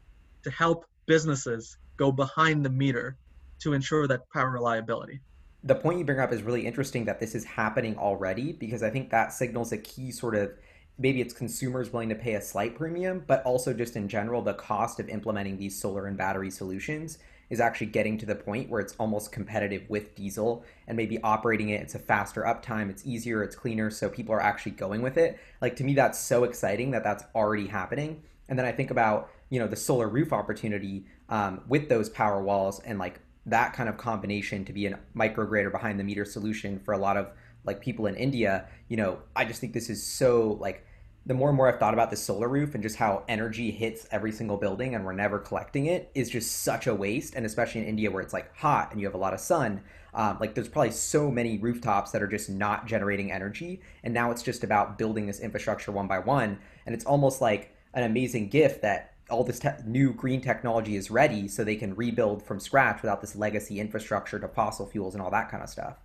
[0.44, 3.16] to help businesses go behind the meter
[3.60, 5.20] to ensure that power reliability.
[5.64, 8.90] the point you bring up is really interesting that this is happening already because I
[8.90, 10.52] think that signals a key sort of
[11.00, 14.52] maybe it's consumers willing to pay a slight premium, but also just in general, the
[14.52, 18.82] cost of implementing these solar and battery solutions is actually getting to the point where
[18.82, 21.80] it's almost competitive with diesel and maybe operating it.
[21.80, 25.40] It's a faster uptime, it's easier, it's cleaner, so people are actually going with it.
[25.62, 28.22] Like to me, that's so exciting that that's already happening.
[28.50, 32.42] And then I think about you know the solar roof opportunity um, with those power
[32.42, 36.26] walls and like that kind of combination to be a microgrid or behind the meter
[36.26, 37.32] solution for a lot of
[37.64, 38.68] like people in India.
[38.88, 40.84] You know, I just think this is so like
[41.26, 44.06] the more and more I've thought about the solar roof and just how energy hits
[44.10, 47.34] every single building and we're never collecting it is just such a waste.
[47.34, 49.82] And especially in India where it's like hot and you have a lot of sun,
[50.14, 53.82] um, like there's probably so many rooftops that are just not generating energy.
[54.02, 56.58] And now it's just about building this infrastructure one by one.
[56.86, 61.10] And it's almost like an amazing gift that all this te- new green technology is
[61.10, 65.22] ready so they can rebuild from scratch without this legacy infrastructure to fossil fuels and
[65.22, 65.98] all that kind of stuff.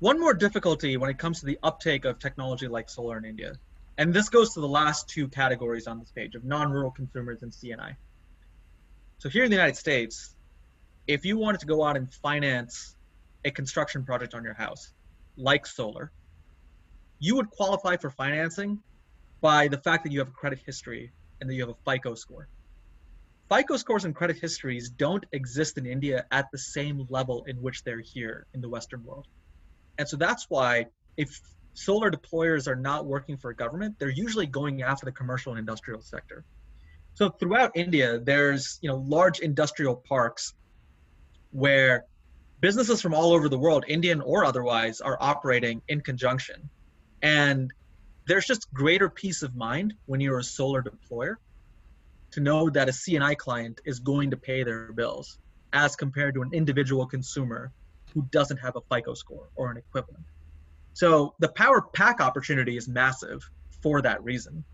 [0.00, 3.54] One more difficulty when it comes to the uptake of technology like solar in India
[3.98, 7.52] and this goes to the last two categories on this page of non-rural consumers and
[7.52, 7.96] C&I.
[9.18, 10.36] So here in the United States,
[11.08, 12.94] if you wanted to go out and finance
[13.44, 14.92] a construction project on your house,
[15.36, 16.12] like solar,
[17.18, 18.80] you would qualify for financing
[19.40, 22.14] by the fact that you have a credit history and that you have a FICO
[22.14, 22.48] score.
[23.50, 27.82] FICO scores and credit histories don't exist in India at the same level in which
[27.82, 29.26] they're here in the Western world.
[29.98, 31.40] And so that's why if
[31.78, 36.00] solar deployers are not working for government, they're usually going after the commercial and industrial
[36.00, 36.44] sector.
[37.14, 40.54] So throughout India, there's you know large industrial parks
[41.52, 42.04] where
[42.60, 46.68] businesses from all over the world, Indian or otherwise, are operating in conjunction.
[47.22, 47.72] And
[48.26, 51.36] there's just greater peace of mind when you're a solar deployer
[52.32, 55.38] to know that a C&I client is going to pay their bills
[55.72, 57.72] as compared to an individual consumer
[58.12, 60.24] who doesn't have a FICO score or an equivalent.
[60.98, 63.48] So the power pack opportunity is massive
[63.82, 64.64] for that reason.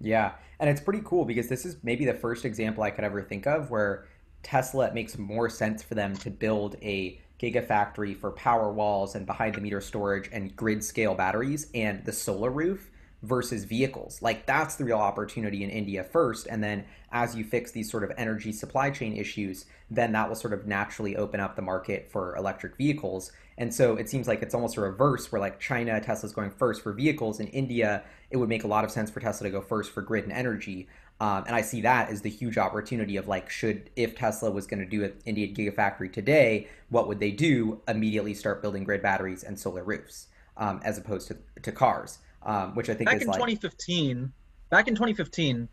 [0.00, 3.22] Yeah, and it's pretty cool because this is maybe the first example I could ever
[3.22, 4.08] think of where
[4.42, 9.26] Tesla it makes more sense for them to build a gigafactory for power walls and
[9.26, 12.90] behind the meter storage and grid scale batteries and the solar roof
[13.22, 14.20] versus vehicles.
[14.20, 16.48] Like that's the real opportunity in India first.
[16.48, 20.34] And then as you fix these sort of energy supply chain issues, then that will
[20.34, 23.30] sort of naturally open up the market for electric vehicles.
[23.56, 26.82] And so it seems like it's almost a reverse where like China, Tesla's going first
[26.82, 27.40] for vehicles.
[27.40, 30.02] In India, it would make a lot of sense for Tesla to go first for
[30.02, 30.88] grid and energy.
[31.20, 34.66] Um, and I see that as the huge opportunity of like, should if Tesla was
[34.66, 37.80] going to do an Indian Gigafactory today, what would they do?
[37.86, 42.74] Immediately start building grid batteries and solar roofs, um, as opposed to, to cars um,
[42.74, 44.32] which I think back is in like 2015.
[44.70, 45.68] Back in 2015,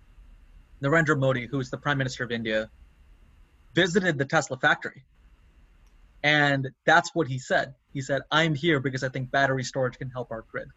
[0.84, 2.70] Narendra Modi, who is the Prime Minister of India,
[3.74, 5.04] visited the Tesla factory,
[6.24, 7.74] and that's what he said.
[7.94, 10.68] He said, "I'm here because I think battery storage can help our grid."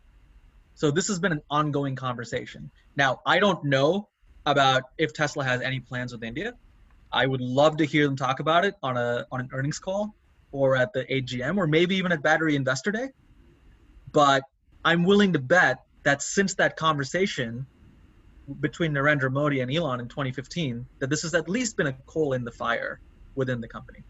[0.74, 2.70] So this has been an ongoing conversation.
[2.96, 4.08] Now, I don't know
[4.46, 6.54] about if Tesla has any plans with India.
[7.12, 10.14] I would love to hear them talk about it on a on an earnings call
[10.50, 13.10] or at the AGM or maybe even at Battery Investor Day.
[14.12, 14.42] But
[14.84, 17.66] I'm willing to bet that since that conversation
[18.60, 22.34] between Narendra Modi and Elon in 2015, that this has at least been a coal
[22.34, 23.00] in the fire
[23.34, 24.04] within the company.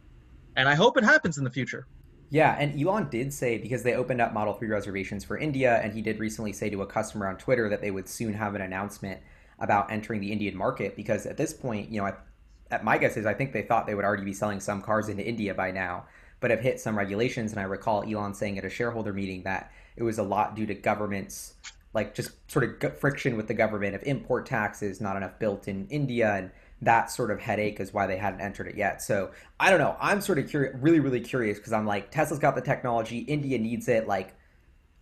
[0.56, 1.86] And I hope it happens in the future.
[2.30, 5.92] Yeah, and Elon did say because they opened up Model 3 reservations for India, and
[5.92, 8.60] he did recently say to a customer on Twitter that they would soon have an
[8.60, 9.20] announcement
[9.58, 10.96] about entering the Indian market.
[10.96, 12.24] Because at this point, you know, at,
[12.70, 15.08] at my guess is I think they thought they would already be selling some cars
[15.08, 16.06] into India by now,
[16.40, 17.52] but have hit some regulations.
[17.52, 20.66] And I recall Elon saying at a shareholder meeting that it was a lot due
[20.66, 21.54] to governments
[21.94, 25.86] like just sort of friction with the government of import taxes, not enough built in
[25.88, 26.50] India, and
[26.84, 29.02] that sort of headache is why they hadn't entered it yet.
[29.02, 29.96] So I don't know.
[30.00, 33.58] I'm sort of curious, really, really curious because I'm like, Tesla's got the technology, India
[33.58, 34.06] needs it.
[34.06, 34.34] Like,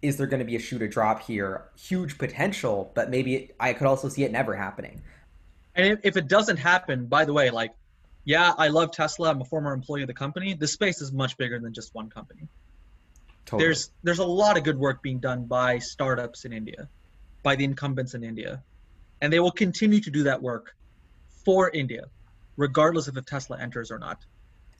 [0.01, 1.65] is there going to be a shoot to drop here?
[1.77, 5.03] Huge potential, but maybe it, I could also see it never happening.
[5.75, 7.73] And if, if it doesn't happen, by the way, like,
[8.25, 9.31] yeah, I love Tesla.
[9.31, 10.55] I'm a former employee of the company.
[10.55, 12.49] The space is much bigger than just one company.
[13.45, 13.67] Totally.
[13.67, 16.89] There's there's a lot of good work being done by startups in India,
[17.43, 18.63] by the incumbents in India,
[19.21, 20.77] and they will continue to do that work
[21.45, 22.05] for India,
[22.57, 24.25] regardless if a Tesla enters or not.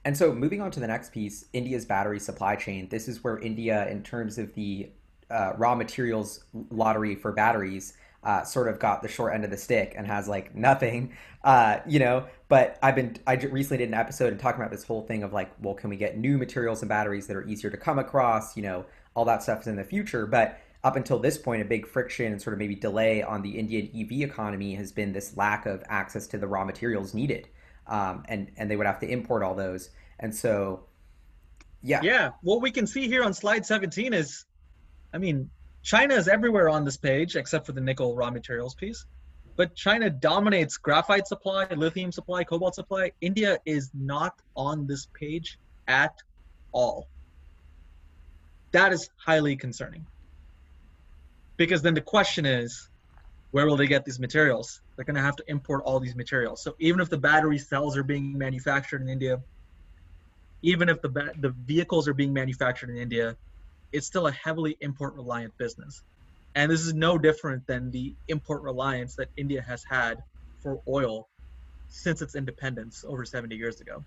[0.05, 2.89] And so, moving on to the next piece, India's battery supply chain.
[2.89, 4.91] This is where India, in terms of the
[5.31, 7.95] uh, raw materials lottery for batteries,
[8.25, 11.13] uh, sort of got the short end of the stick and has like nothing,
[11.45, 12.27] uh, you know.
[12.49, 15.33] But I've been I recently did an episode and talking about this whole thing of
[15.33, 18.57] like, well, can we get new materials and batteries that are easier to come across?
[18.57, 18.85] You know,
[19.15, 22.33] all that stuff is in the future, but up until this point, a big friction
[22.33, 25.83] and sort of maybe delay on the Indian EV economy has been this lack of
[25.89, 27.49] access to the raw materials needed,
[27.87, 29.91] um, and and they would have to import all those.
[30.19, 30.85] And so
[31.83, 32.01] Yeah.
[32.03, 32.31] Yeah.
[32.43, 34.45] What we can see here on slide 17 is,
[35.13, 35.51] I mean,
[35.83, 39.05] China is everywhere on this page except for the nickel raw materials piece.
[39.57, 43.13] But China dominates graphite supply, lithium supply, cobalt supply.
[43.21, 45.59] India is not on this page
[45.89, 46.15] at
[46.73, 47.09] all.
[48.71, 50.07] That is highly concerning.
[51.59, 52.89] Because then the question is,
[53.51, 54.81] where will they get these materials?
[54.97, 56.63] They're going to have to import all these materials.
[56.63, 59.39] So even if the battery cells are being manufactured in India,
[60.63, 63.37] even if the ba- the vehicles are being manufactured in India,
[63.93, 66.03] it's still a heavily import reliant business.
[66.55, 70.19] And this is no different than the import reliance that India has had
[70.63, 71.29] for oil
[71.89, 74.05] since its independence over 70 years ago.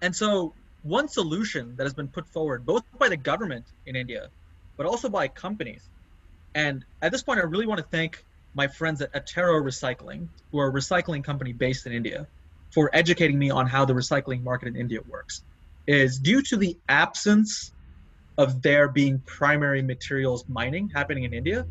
[0.00, 4.30] And so, one solution that has been put forward both by the government in India,
[4.76, 5.88] but also by companies.
[6.54, 8.24] And at this point, I really want to thank
[8.54, 12.26] my friends at Attero Recycling, who are a recycling company based in India,
[12.70, 15.42] for educating me on how the recycling market in India works.
[15.86, 17.72] Is due to the absence
[18.38, 21.66] of there being primary materials mining happening in India,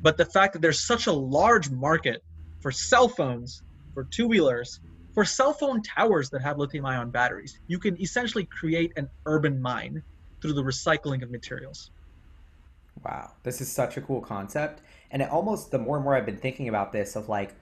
[0.00, 2.22] but the fact that there's such a large market
[2.60, 3.62] for cell phones,
[3.94, 4.80] for two wheelers,
[5.14, 9.60] for cell phone towers that have lithium ion batteries, you can essentially create an urban
[9.60, 10.02] mine
[10.40, 11.90] through the recycling of materials.
[13.04, 14.82] Wow, this is such a cool concept.
[15.10, 17.54] And it almost, the more and more I've been thinking about this, of like,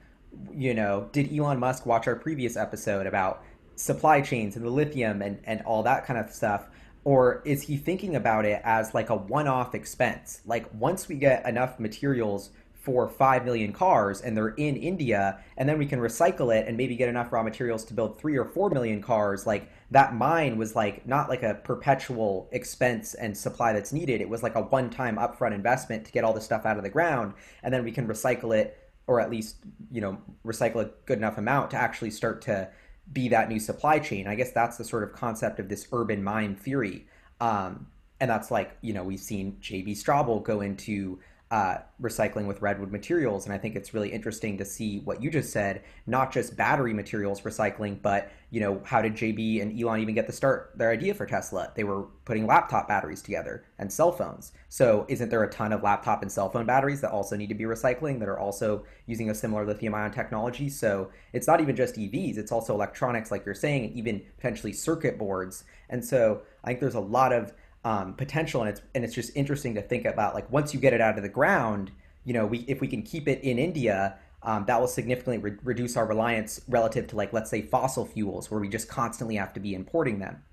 [0.53, 3.43] you know, did Elon Musk watch our previous episode about
[3.75, 6.67] supply chains and the lithium and, and all that kind of stuff?
[7.03, 10.41] Or is he thinking about it as like a one off expense?
[10.45, 15.67] Like, once we get enough materials for 5 million cars and they're in India, and
[15.67, 18.45] then we can recycle it and maybe get enough raw materials to build 3 or
[18.45, 23.73] 4 million cars, like, that mine was like not like a perpetual expense and supply
[23.73, 24.21] that's needed.
[24.21, 26.83] It was like a one time upfront investment to get all the stuff out of
[26.83, 28.77] the ground, and then we can recycle it
[29.07, 29.57] or at least,
[29.91, 32.69] you know, recycle a good enough amount to actually start to
[33.11, 34.27] be that new supply chain.
[34.27, 37.07] I guess that's the sort of concept of this urban mine theory.
[37.41, 37.87] Um,
[38.21, 41.19] and that's like, you know, we've seen JB Straubel go into
[41.51, 43.45] uh, recycling with redwood materials.
[43.45, 46.93] And I think it's really interesting to see what you just said, not just battery
[46.93, 50.91] materials recycling, but you know, how did JB and Elon even get the start their
[50.91, 51.71] idea for Tesla?
[51.75, 54.53] They were putting laptop batteries together and cell phones.
[54.69, 57.55] So isn't there a ton of laptop and cell phone batteries that also need to
[57.55, 60.69] be recycling that are also using a similar lithium ion technology?
[60.69, 64.71] So it's not even just EVs, it's also electronics, like you're saying, and even potentially
[64.71, 65.65] circuit boards.
[65.89, 67.51] And so I think there's a lot of
[67.83, 70.93] um, potential, and it's and it's just interesting to think about like once you get
[70.93, 71.91] it out of the ground,
[72.25, 75.57] you know, we if we can keep it in India, um, that will significantly re-
[75.63, 79.53] reduce our reliance relative to like let's say fossil fuels, where we just constantly have
[79.53, 80.43] to be importing them.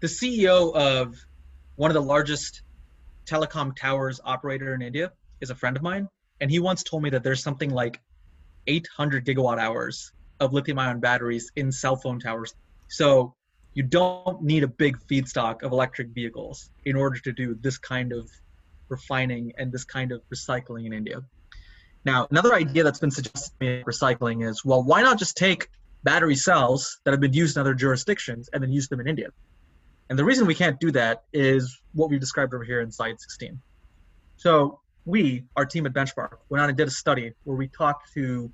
[0.00, 1.16] The CEO of
[1.76, 2.62] one of the largest
[3.26, 6.08] telecom towers operator in India is a friend of mine,
[6.40, 8.00] and he once told me that there's something like
[8.66, 12.54] 800 gigawatt hours of lithium ion batteries in cell phone towers.
[12.88, 13.34] So
[13.76, 18.10] you don't need a big feedstock of electric vehicles in order to do this kind
[18.10, 18.26] of
[18.88, 21.20] refining and this kind of recycling in India.
[22.06, 25.36] Now, another idea that's been suggested to me in recycling is well, why not just
[25.36, 25.68] take
[26.04, 29.28] battery cells that have been used in other jurisdictions and then use them in India?
[30.08, 33.20] And the reason we can't do that is what we've described over here in slide
[33.20, 33.60] 16.
[34.38, 38.14] So, we, our team at Benchmark, went out and did a study where we talked
[38.14, 38.50] to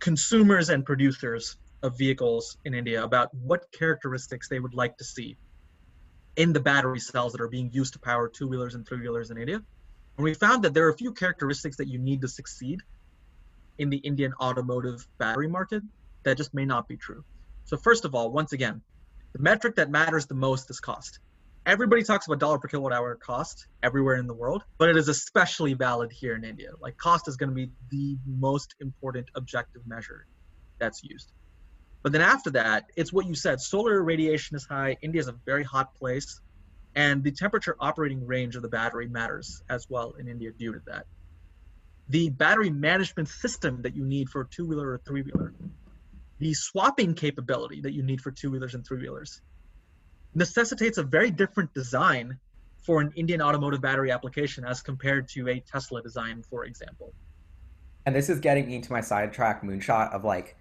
[0.00, 5.36] consumers and producers of vehicles in India about what characteristics they would like to see
[6.36, 9.30] in the battery cells that are being used to power two wheelers and three wheelers
[9.30, 9.60] in India.
[10.16, 12.80] And we found that there are a few characteristics that you need to succeed
[13.78, 15.82] in the Indian automotive battery market
[16.24, 17.24] that just may not be true.
[17.64, 18.82] So, first of all, once again,
[19.32, 21.18] the metric that matters the most is cost.
[21.66, 25.08] Everybody talks about dollar per kilowatt hour cost everywhere in the world, but it is
[25.08, 26.70] especially valid here in India.
[26.80, 30.26] Like, cost is going to be the most important objective measure
[30.78, 31.32] that's used.
[32.02, 33.60] But then after that, it's what you said.
[33.60, 34.96] Solar radiation is high.
[35.02, 36.40] India is a very hot place.
[36.94, 40.80] And the temperature operating range of the battery matters as well in India due to
[40.86, 41.06] that.
[42.08, 45.54] The battery management system that you need for a two wheeler or three wheeler,
[46.38, 49.40] the swapping capability that you need for two wheelers and three wheelers,
[50.34, 52.38] necessitates a very different design
[52.82, 57.12] for an Indian automotive battery application as compared to a Tesla design, for example.
[58.06, 60.56] And this is getting into my sidetrack moonshot of like,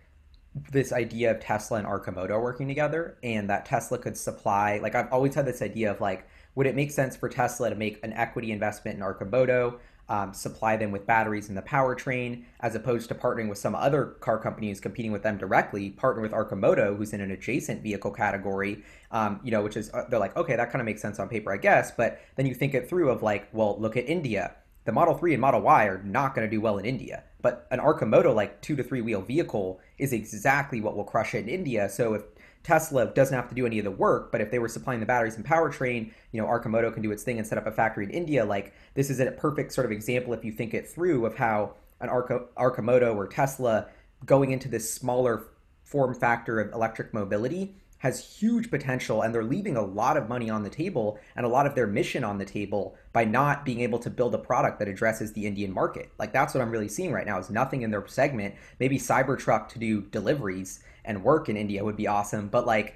[0.72, 5.12] this idea of Tesla and Arcimoto working together and that Tesla could supply like I've
[5.12, 8.14] always had this idea of like would it make sense for Tesla to make an
[8.14, 9.78] equity investment in Arcimoto
[10.10, 14.06] um, supply them with batteries in the powertrain as opposed to partnering with some other
[14.06, 18.84] car companies competing with them directly partner with Arcimoto who's in an adjacent vehicle category
[19.12, 21.30] um, you know which is uh, they're like okay that kind of makes sense on
[21.30, 24.56] paper I guess but then you think it through of like well look at India.
[24.86, 27.68] The Model 3 and Model Y are not going to do well in India but
[27.72, 31.50] an Arcimoto like two to three wheel vehicle is exactly what will crush it in
[31.50, 31.90] India.
[31.90, 32.24] So if
[32.64, 35.06] Tesla doesn't have to do any of the work, but if they were supplying the
[35.06, 38.06] batteries and powertrain, you know, Arcimoto can do its thing and set up a factory
[38.06, 38.44] in India.
[38.44, 41.76] Like this is a perfect sort of example if you think it through of how
[42.02, 43.88] an Arcimoto or Tesla
[44.26, 45.46] going into this smaller
[45.84, 50.50] form factor of electric mobility has huge potential and they're leaving a lot of money
[50.50, 53.82] on the table and a lot of their mission on the table by not being
[53.82, 56.10] able to build a product that addresses the Indian market.
[56.18, 58.56] Like that's what I'm really seeing right now is nothing in their segment.
[58.80, 62.96] Maybe Cybertruck to do deliveries and work in India would be awesome, but like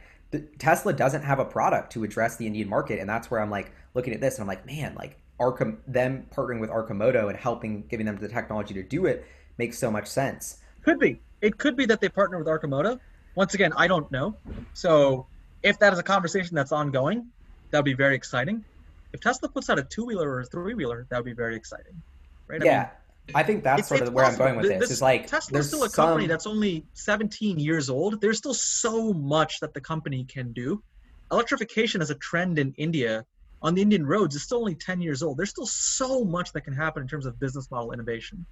[0.57, 3.73] Tesla doesn't have a product to address the Indian market and that's where I'm like
[3.93, 7.85] looking at this and I'm like, man, like Arkham them partnering with Arcimoto and helping
[7.87, 9.25] giving them the technology to do it
[9.57, 10.59] makes so much sense.
[10.81, 11.21] Could be.
[11.41, 12.99] It could be that they partner with Arcimoto
[13.35, 14.35] once again, I don't know.
[14.73, 15.27] So
[15.61, 17.27] if that is a conversation that's ongoing,
[17.71, 18.63] that would be very exciting.
[19.13, 21.55] If Tesla puts out a two wheeler or a three wheeler, that would be very
[21.55, 22.01] exciting.
[22.47, 22.63] Right?
[22.63, 22.89] Yeah.
[23.27, 24.45] I, mean, I think that's sort of where possible.
[24.45, 24.89] I'm going with this.
[24.89, 26.07] this is like Tesla's still a some...
[26.07, 28.19] company that's only 17 years old.
[28.19, 30.83] There's still so much that the company can do.
[31.31, 33.25] Electrification as a trend in India
[33.61, 35.37] on the Indian roads is still only 10 years old.
[35.37, 38.45] There's still so much that can happen in terms of business model innovation.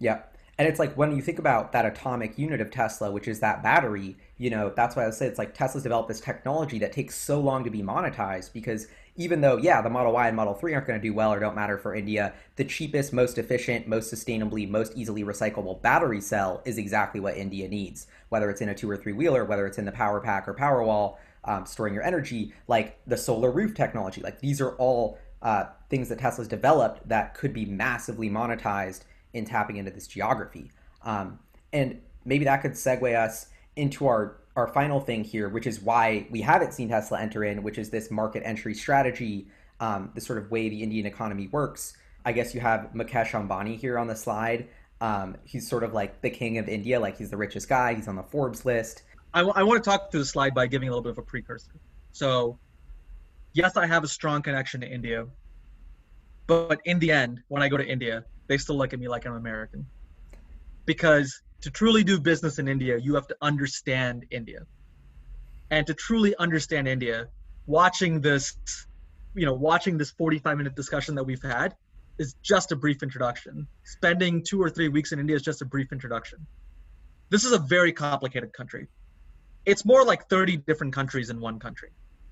[0.00, 0.22] Yeah.
[0.58, 3.62] And it's like when you think about that atomic unit of Tesla, which is that
[3.62, 7.14] battery, you know, that's why I say it's like Tesla's developed this technology that takes
[7.14, 10.74] so long to be monetized because even though, yeah, the Model Y and Model 3
[10.74, 14.12] aren't going to do well or don't matter for India, the cheapest, most efficient, most
[14.12, 18.08] sustainably, most easily recyclable battery cell is exactly what India needs.
[18.28, 20.54] Whether it's in a two or three wheeler, whether it's in the power pack or
[20.54, 25.66] Powerwall, um, storing your energy, like the solar roof technology, like these are all uh,
[25.88, 29.02] things that Tesla's developed that could be massively monetized
[29.32, 30.70] in tapping into this geography.
[31.02, 31.38] Um,
[31.72, 36.26] and maybe that could segue us into our our final thing here, which is why
[36.30, 39.46] we haven't seen Tesla enter in, which is this market entry strategy,
[39.78, 41.96] um, the sort of way the Indian economy works.
[42.24, 44.66] I guess you have Mukesh Ambani here on the slide.
[45.00, 47.94] Um, he's sort of like the king of India, like he's the richest guy.
[47.94, 49.04] He's on the Forbes list.
[49.32, 51.18] I, w- I want to talk through the slide by giving a little bit of
[51.18, 51.70] a precursor.
[52.10, 52.58] So,
[53.52, 55.26] yes, I have a strong connection to India,
[56.48, 59.26] but in the end, when I go to India, they still look at me like
[59.26, 59.86] I'm American.
[60.86, 64.60] Because to truly do business in India, you have to understand India.
[65.70, 67.28] And to truly understand India,
[67.66, 68.54] watching this,
[69.34, 71.76] you know, watching this 45 minute discussion that we've had
[72.18, 73.68] is just a brief introduction.
[73.84, 76.46] Spending two or three weeks in India is just a brief introduction.
[77.30, 78.88] This is a very complicated country.
[79.66, 81.90] It's more like 30 different countries in one country.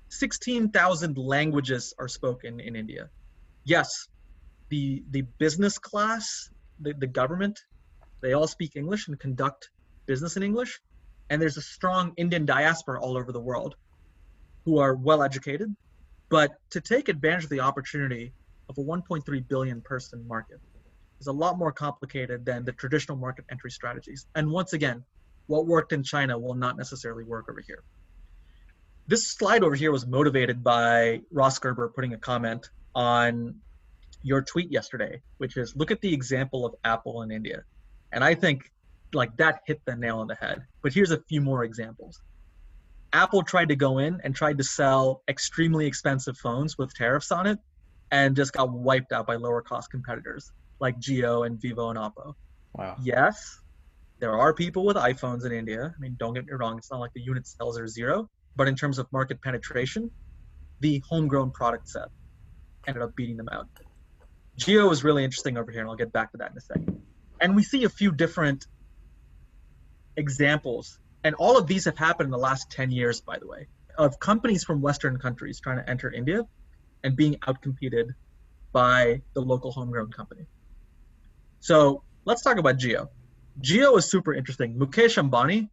[0.09, 3.09] 16,000 languages are spoken in India.
[3.63, 4.07] Yes,
[4.69, 6.49] the the business class,
[6.79, 7.59] the, the government,
[8.21, 9.69] they all speak English and conduct
[10.05, 10.79] business in English.
[11.29, 13.75] And there's a strong Indian diaspora all over the world
[14.65, 15.75] who are well educated.
[16.29, 18.33] But to take advantage of the opportunity
[18.69, 20.59] of a 1.3 billion person market
[21.19, 24.25] is a lot more complicated than the traditional market entry strategies.
[24.35, 25.03] And once again,
[25.47, 27.83] what worked in China will not necessarily work over here.
[29.07, 33.55] This slide over here was motivated by Ross Gerber putting a comment on
[34.27, 37.63] your tweet yesterday, which is look at the example of Apple in India.
[38.11, 38.71] And I think
[39.13, 40.59] like that hit the nail on the head.
[40.83, 42.21] But here's a few more examples.
[43.13, 47.47] Apple tried to go in and tried to sell extremely expensive phones with tariffs on
[47.47, 47.57] it
[48.11, 52.33] and just got wiped out by lower cost competitors like Jio and Vivo and Oppo.
[52.73, 52.95] Wow.
[53.01, 53.59] Yes,
[54.19, 55.93] there are people with iPhones in India.
[55.95, 58.67] I mean, don't get me wrong, it's not like the unit sales are zero, but
[58.67, 60.11] in terms of market penetration,
[60.81, 62.09] the homegrown product set
[62.87, 63.67] ended up beating them out.
[64.59, 67.01] Jio is really interesting over here, and I'll get back to that in a second.
[67.39, 68.65] And we see a few different
[70.15, 73.67] examples, and all of these have happened in the last 10 years, by the way,
[73.97, 76.43] of companies from Western countries trying to enter India
[77.03, 78.09] and being outcompeted
[78.71, 80.45] by the local homegrown company.
[81.59, 83.07] So let's talk about Jio.
[83.61, 84.77] Jio is super interesting.
[84.77, 85.69] Mukesh Ambani,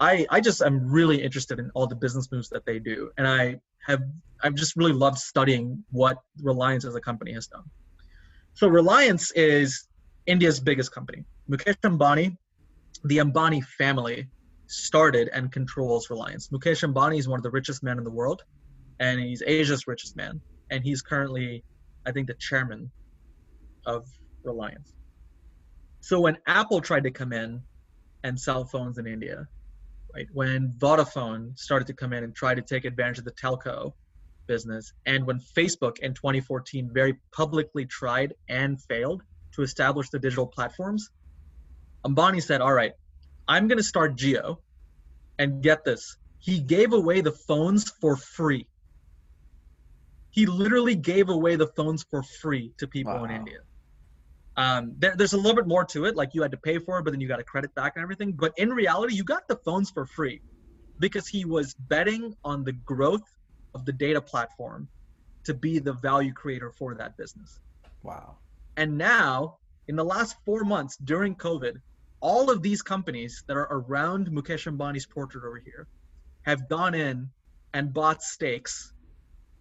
[0.00, 3.10] I, I just am really interested in all the business moves that they do.
[3.16, 4.02] And I have
[4.42, 7.64] I've just really loved studying what Reliance as a company has done.
[8.54, 9.88] So Reliance is
[10.26, 11.24] India's biggest company.
[11.50, 12.36] Mukesh Ambani,
[13.02, 14.28] the Ambani family,
[14.68, 16.48] started and controls Reliance.
[16.48, 18.42] Mukesh Ambani is one of the richest men in the world,
[19.00, 20.40] and he's Asia's richest man.
[20.70, 21.64] And he's currently,
[22.06, 22.92] I think, the chairman
[23.86, 24.06] of
[24.44, 24.94] Reliance.
[26.00, 27.60] So when Apple tried to come in
[28.22, 29.48] and sell phones in India,
[30.14, 33.92] right, when Vodafone started to come in and try to take advantage of the telco
[34.46, 34.92] business.
[35.06, 39.22] And when Facebook in 2014 very publicly tried and failed
[39.52, 41.10] to establish the digital platforms,
[42.04, 42.92] Ambani said, All right,
[43.48, 44.58] I'm going to start Jio.
[45.36, 48.68] And get this, he gave away the phones for free.
[50.30, 53.24] He literally gave away the phones for free to people wow.
[53.24, 53.58] in India.
[54.56, 56.98] Um, there, there's a little bit more to it, like you had to pay for
[56.98, 58.32] it, but then you got a credit back and everything.
[58.32, 60.40] But in reality, you got the phones for free.
[61.00, 63.24] because he was betting on the growth
[63.74, 64.88] of the data platform
[65.44, 67.60] to be the value creator for that business.
[68.02, 68.36] Wow.
[68.76, 69.58] And now,
[69.88, 71.76] in the last four months during COVID,
[72.20, 75.86] all of these companies that are around Mukesh Ambani's portrait over here
[76.42, 77.28] have gone in
[77.74, 78.92] and bought stakes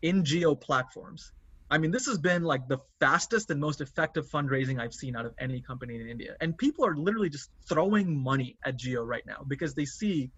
[0.01, 1.31] in Jio platforms.
[1.69, 5.25] I mean, this has been like the fastest and most effective fundraising I've seen out
[5.25, 6.35] of any company in India.
[6.39, 10.29] And people are literally just throwing money at Jio right now because they see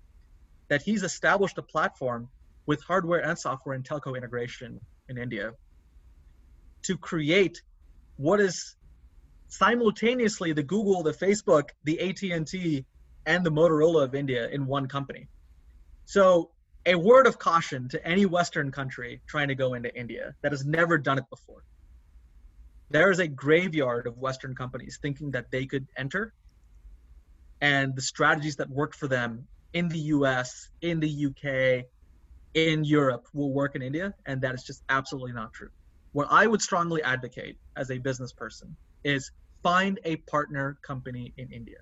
[0.69, 2.29] that he's established a platform
[2.65, 5.51] with hardware and software and telco integration in India
[6.83, 7.61] to create
[8.17, 8.75] what is
[9.47, 12.85] simultaneously the Google, the Facebook, the AT&T,
[13.25, 15.27] and the Motorola of India in one company.
[16.05, 16.51] So
[16.85, 20.65] a word of caution to any Western country trying to go into India that has
[20.65, 21.63] never done it before.
[22.91, 26.33] There is a graveyard of Western companies thinking that they could enter,
[27.61, 31.85] and the strategies that worked for them in the US, in the UK,
[32.55, 35.69] in Europe will work in India, and that is just absolutely not true.
[36.13, 39.31] What I would strongly advocate as a business person is
[39.61, 41.77] find a partner company in India.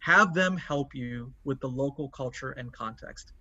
[0.00, 3.32] Have them help you with the local culture and context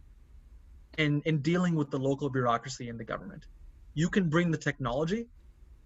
[0.97, 3.45] in, in dealing with the local bureaucracy and the government.
[3.95, 5.27] You can bring the technology,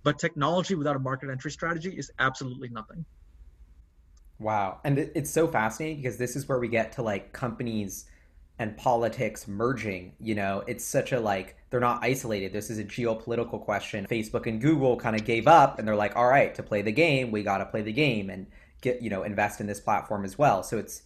[0.04, 3.06] but technology without a market entry strategy is absolutely nothing.
[4.40, 4.80] Wow.
[4.84, 8.06] And it's so fascinating because this is where we get to like companies
[8.60, 10.14] and politics merging.
[10.20, 12.54] You know, it's such a like, they're not isolated.
[12.54, 14.06] This is a geopolitical question.
[14.06, 16.92] Facebook and Google kind of gave up and they're like, all right, to play the
[16.92, 18.46] game, we got to play the game and
[18.82, 20.62] get, you know, invest in this platform as well.
[20.62, 21.04] So it's,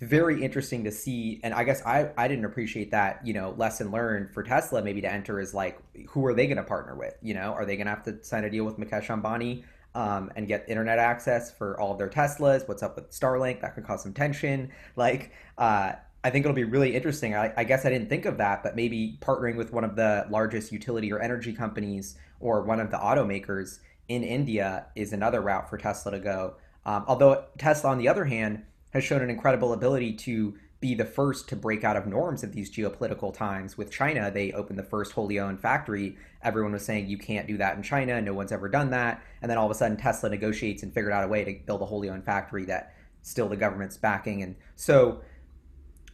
[0.00, 3.90] very interesting to see and i guess i i didn't appreciate that you know lesson
[3.90, 5.78] learned for tesla maybe to enter is like
[6.08, 8.22] who are they going to partner with you know are they going to have to
[8.22, 12.10] sign a deal with mukesh ambani um, and get internet access for all of their
[12.10, 15.92] teslas what's up with starlink that could cause some tension like uh,
[16.26, 18.76] i think it'll be really interesting I, I guess i didn't think of that but
[18.76, 22.98] maybe partnering with one of the largest utility or energy companies or one of the
[22.98, 26.54] automakers in india is another route for tesla to go
[26.84, 31.04] um, although tesla on the other hand has shown an incredible ability to be the
[31.04, 33.78] first to break out of norms of these geopolitical times.
[33.78, 36.16] With China, they opened the first wholly owned factory.
[36.42, 38.20] Everyone was saying you can't do that in China.
[38.20, 39.22] No one's ever done that.
[39.40, 41.80] And then all of a sudden, Tesla negotiates and figured out a way to build
[41.80, 44.42] a wholly owned factory that still the government's backing.
[44.42, 45.22] And so,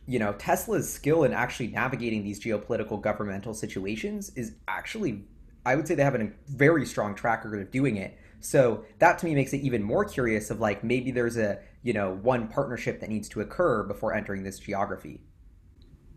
[0.06, 5.24] you know, Tesla's skill in actually navigating these geopolitical governmental situations is actually,
[5.64, 8.18] I would say, they have a very strong track record of doing it.
[8.42, 11.92] So that to me makes it even more curious of like maybe there's a you
[11.92, 15.20] know one partnership that needs to occur before entering this geography.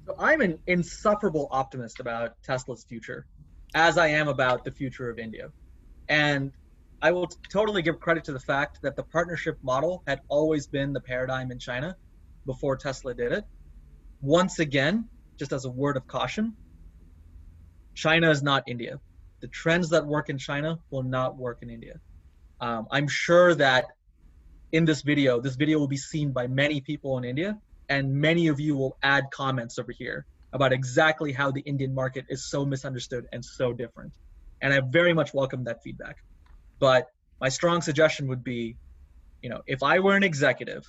[0.08, 3.28] So i'm an insufferable optimist about tesla's future
[3.76, 5.52] as i am about the future of india.
[6.10, 6.52] And
[7.02, 10.94] i will totally give credit to the fact that the partnership model had always been
[10.94, 11.96] the paradigm in china
[12.48, 13.46] before tesla did it
[14.26, 15.10] once again
[15.40, 16.56] just as a word of caution
[17.94, 19.00] china is not india
[19.42, 22.00] the trends that work in china will not work in india
[22.62, 23.86] um, i'm sure that
[24.76, 27.58] in this video, this video will be seen by many people in India,
[27.88, 32.26] and many of you will add comments over here about exactly how the Indian market
[32.28, 34.12] is so misunderstood and so different.
[34.62, 36.18] And I very much welcome that feedback.
[36.82, 37.08] But
[37.40, 38.76] my strong suggestion would be,
[39.42, 40.84] you know, if I were an executive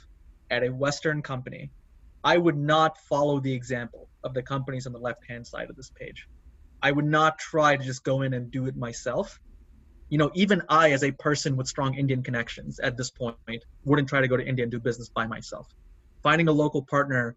[0.50, 1.70] at a Western company,
[2.26, 5.76] I would not follow the example of the companies on the left hand side of
[5.76, 6.26] this page.
[6.82, 9.40] I would not try to just go in and do it myself
[10.08, 14.08] you know, even I, as a person with strong Indian connections at this point, wouldn't
[14.08, 15.66] try to go to India and do business by myself.
[16.22, 17.36] Finding a local partner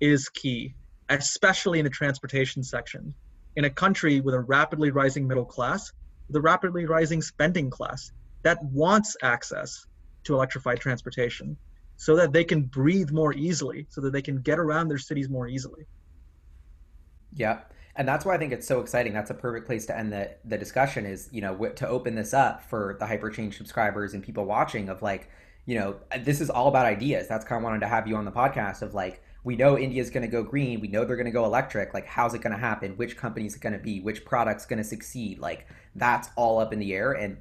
[0.00, 0.74] is key,
[1.10, 3.14] especially in the transportation section.
[3.56, 5.92] In a country with a rapidly rising middle class,
[6.34, 8.10] a rapidly rising spending class
[8.42, 9.84] that wants access
[10.24, 11.56] to electrified transportation
[11.98, 15.28] so that they can breathe more easily, so that they can get around their cities
[15.28, 15.84] more easily.
[17.34, 17.60] Yeah
[17.98, 19.12] and that's why I think it's so exciting.
[19.12, 21.04] That's a perfect place to end the the discussion.
[21.04, 25.02] Is you know to open this up for the Hyperchange subscribers and people watching of
[25.02, 25.28] like
[25.66, 27.26] you know this is all about ideas.
[27.26, 30.10] That's kind of wanted to have you on the podcast of like we know India's
[30.10, 30.80] going to go green.
[30.80, 31.92] We know they're going to go electric.
[31.92, 32.92] Like how's it going to happen?
[32.92, 34.00] Which company's it going to be?
[34.00, 35.40] Which product's going to succeed?
[35.40, 37.12] Like that's all up in the air.
[37.12, 37.36] And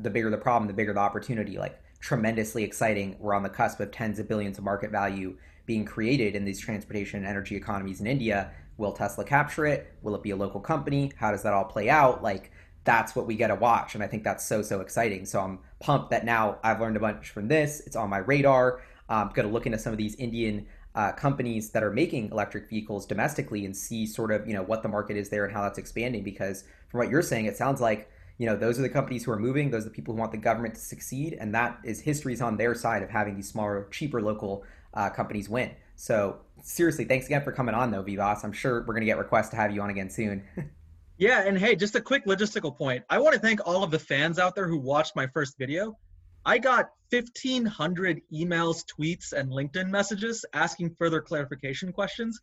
[0.00, 1.58] the bigger the problem, the bigger the opportunity.
[1.58, 3.16] Like tremendously exciting.
[3.18, 5.36] We're on the cusp of tens of billions of market value
[5.66, 9.92] being created in these transportation and energy economies in India Will Tesla capture it?
[10.02, 11.12] Will it be a local company?
[11.16, 12.22] How does that all play out?
[12.22, 12.52] Like,
[12.84, 13.94] that's what we get to watch.
[13.94, 15.26] And I think that's so, so exciting.
[15.26, 17.80] So I'm pumped that now I've learned a bunch from this.
[17.80, 18.80] It's on my radar.
[19.08, 22.70] I'm going to look into some of these Indian uh, companies that are making electric
[22.70, 25.62] vehicles domestically and see sort of, you know, what the market is there and how
[25.62, 26.22] that's expanding.
[26.22, 28.08] Because from what you're saying, it sounds like,
[28.38, 29.70] you know, those are the companies who are moving.
[29.70, 31.36] Those are the people who want the government to succeed.
[31.38, 34.64] And that is history's on their side of having these smaller, cheaper local
[34.94, 35.72] uh, companies win.
[35.96, 38.44] So seriously, thanks again for coming on though, Vivas.
[38.44, 40.44] I'm sure we're gonna get requests to have you on again soon.
[41.18, 43.04] yeah, and hey, just a quick logistical point.
[43.10, 45.98] I want to thank all of the fans out there who watched my first video.
[46.46, 52.40] I got 1,500 emails, tweets, and LinkedIn messages asking further clarification questions.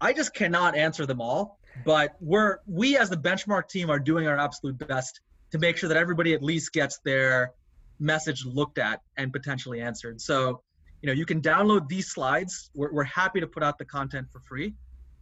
[0.00, 4.26] I just cannot answer them all, but we're we as the benchmark team are doing
[4.26, 5.20] our absolute best
[5.50, 7.52] to make sure that everybody at least gets their
[8.00, 10.20] message looked at and potentially answered.
[10.20, 10.62] So,
[11.00, 12.70] you know, you can download these slides.
[12.74, 14.74] We're, we're happy to put out the content for free.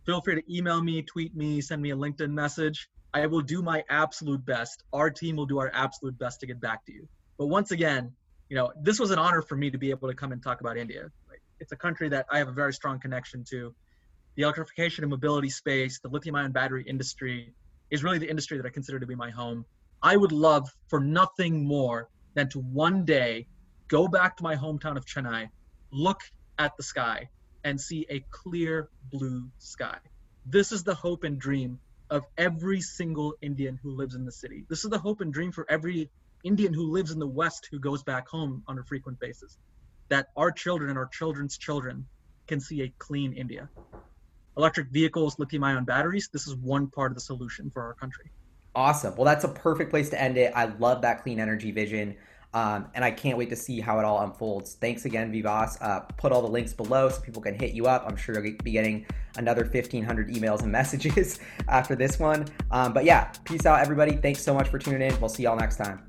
[0.06, 2.88] Feel free to email me, tweet me, send me a LinkedIn message.
[3.14, 4.82] I will do my absolute best.
[4.92, 7.06] Our team will do our absolute best to get back to you.
[7.38, 8.12] But once again,
[8.48, 10.60] you know, this was an honor for me to be able to come and talk
[10.60, 11.10] about India.
[11.60, 13.74] It's a country that I have a very strong connection to.
[14.34, 17.52] The electrification and mobility space, the lithium ion battery industry
[17.90, 19.66] is really the industry that I consider to be my home.
[20.02, 23.46] I would love for nothing more than to one day
[23.88, 25.50] go back to my hometown of Chennai,
[25.92, 26.20] look
[26.58, 27.28] at the sky,
[27.64, 29.98] and see a clear blue sky.
[30.46, 31.78] This is the hope and dream
[32.08, 34.64] of every single Indian who lives in the city.
[34.70, 36.10] This is the hope and dream for every
[36.42, 39.58] Indian who lives in the West who goes back home on a frequent basis.
[40.08, 42.06] That our children and our children's children
[42.46, 43.68] can see a clean India.
[44.56, 48.30] Electric vehicles, lithium ion batteries, this is one part of the solution for our country.
[48.74, 49.14] Awesome.
[49.16, 50.52] Well, that's a perfect place to end it.
[50.54, 52.16] I love that clean energy vision.
[52.54, 54.74] Um, and I can't wait to see how it all unfolds.
[54.74, 55.78] Thanks again, Vivas.
[55.80, 58.04] Uh, put all the links below so people can hit you up.
[58.06, 62.46] I'm sure you'll be getting another 1,500 emails and messages after this one.
[62.70, 64.16] Um, but yeah, peace out, everybody.
[64.16, 65.18] Thanks so much for tuning in.
[65.18, 66.06] We'll see y'all next time.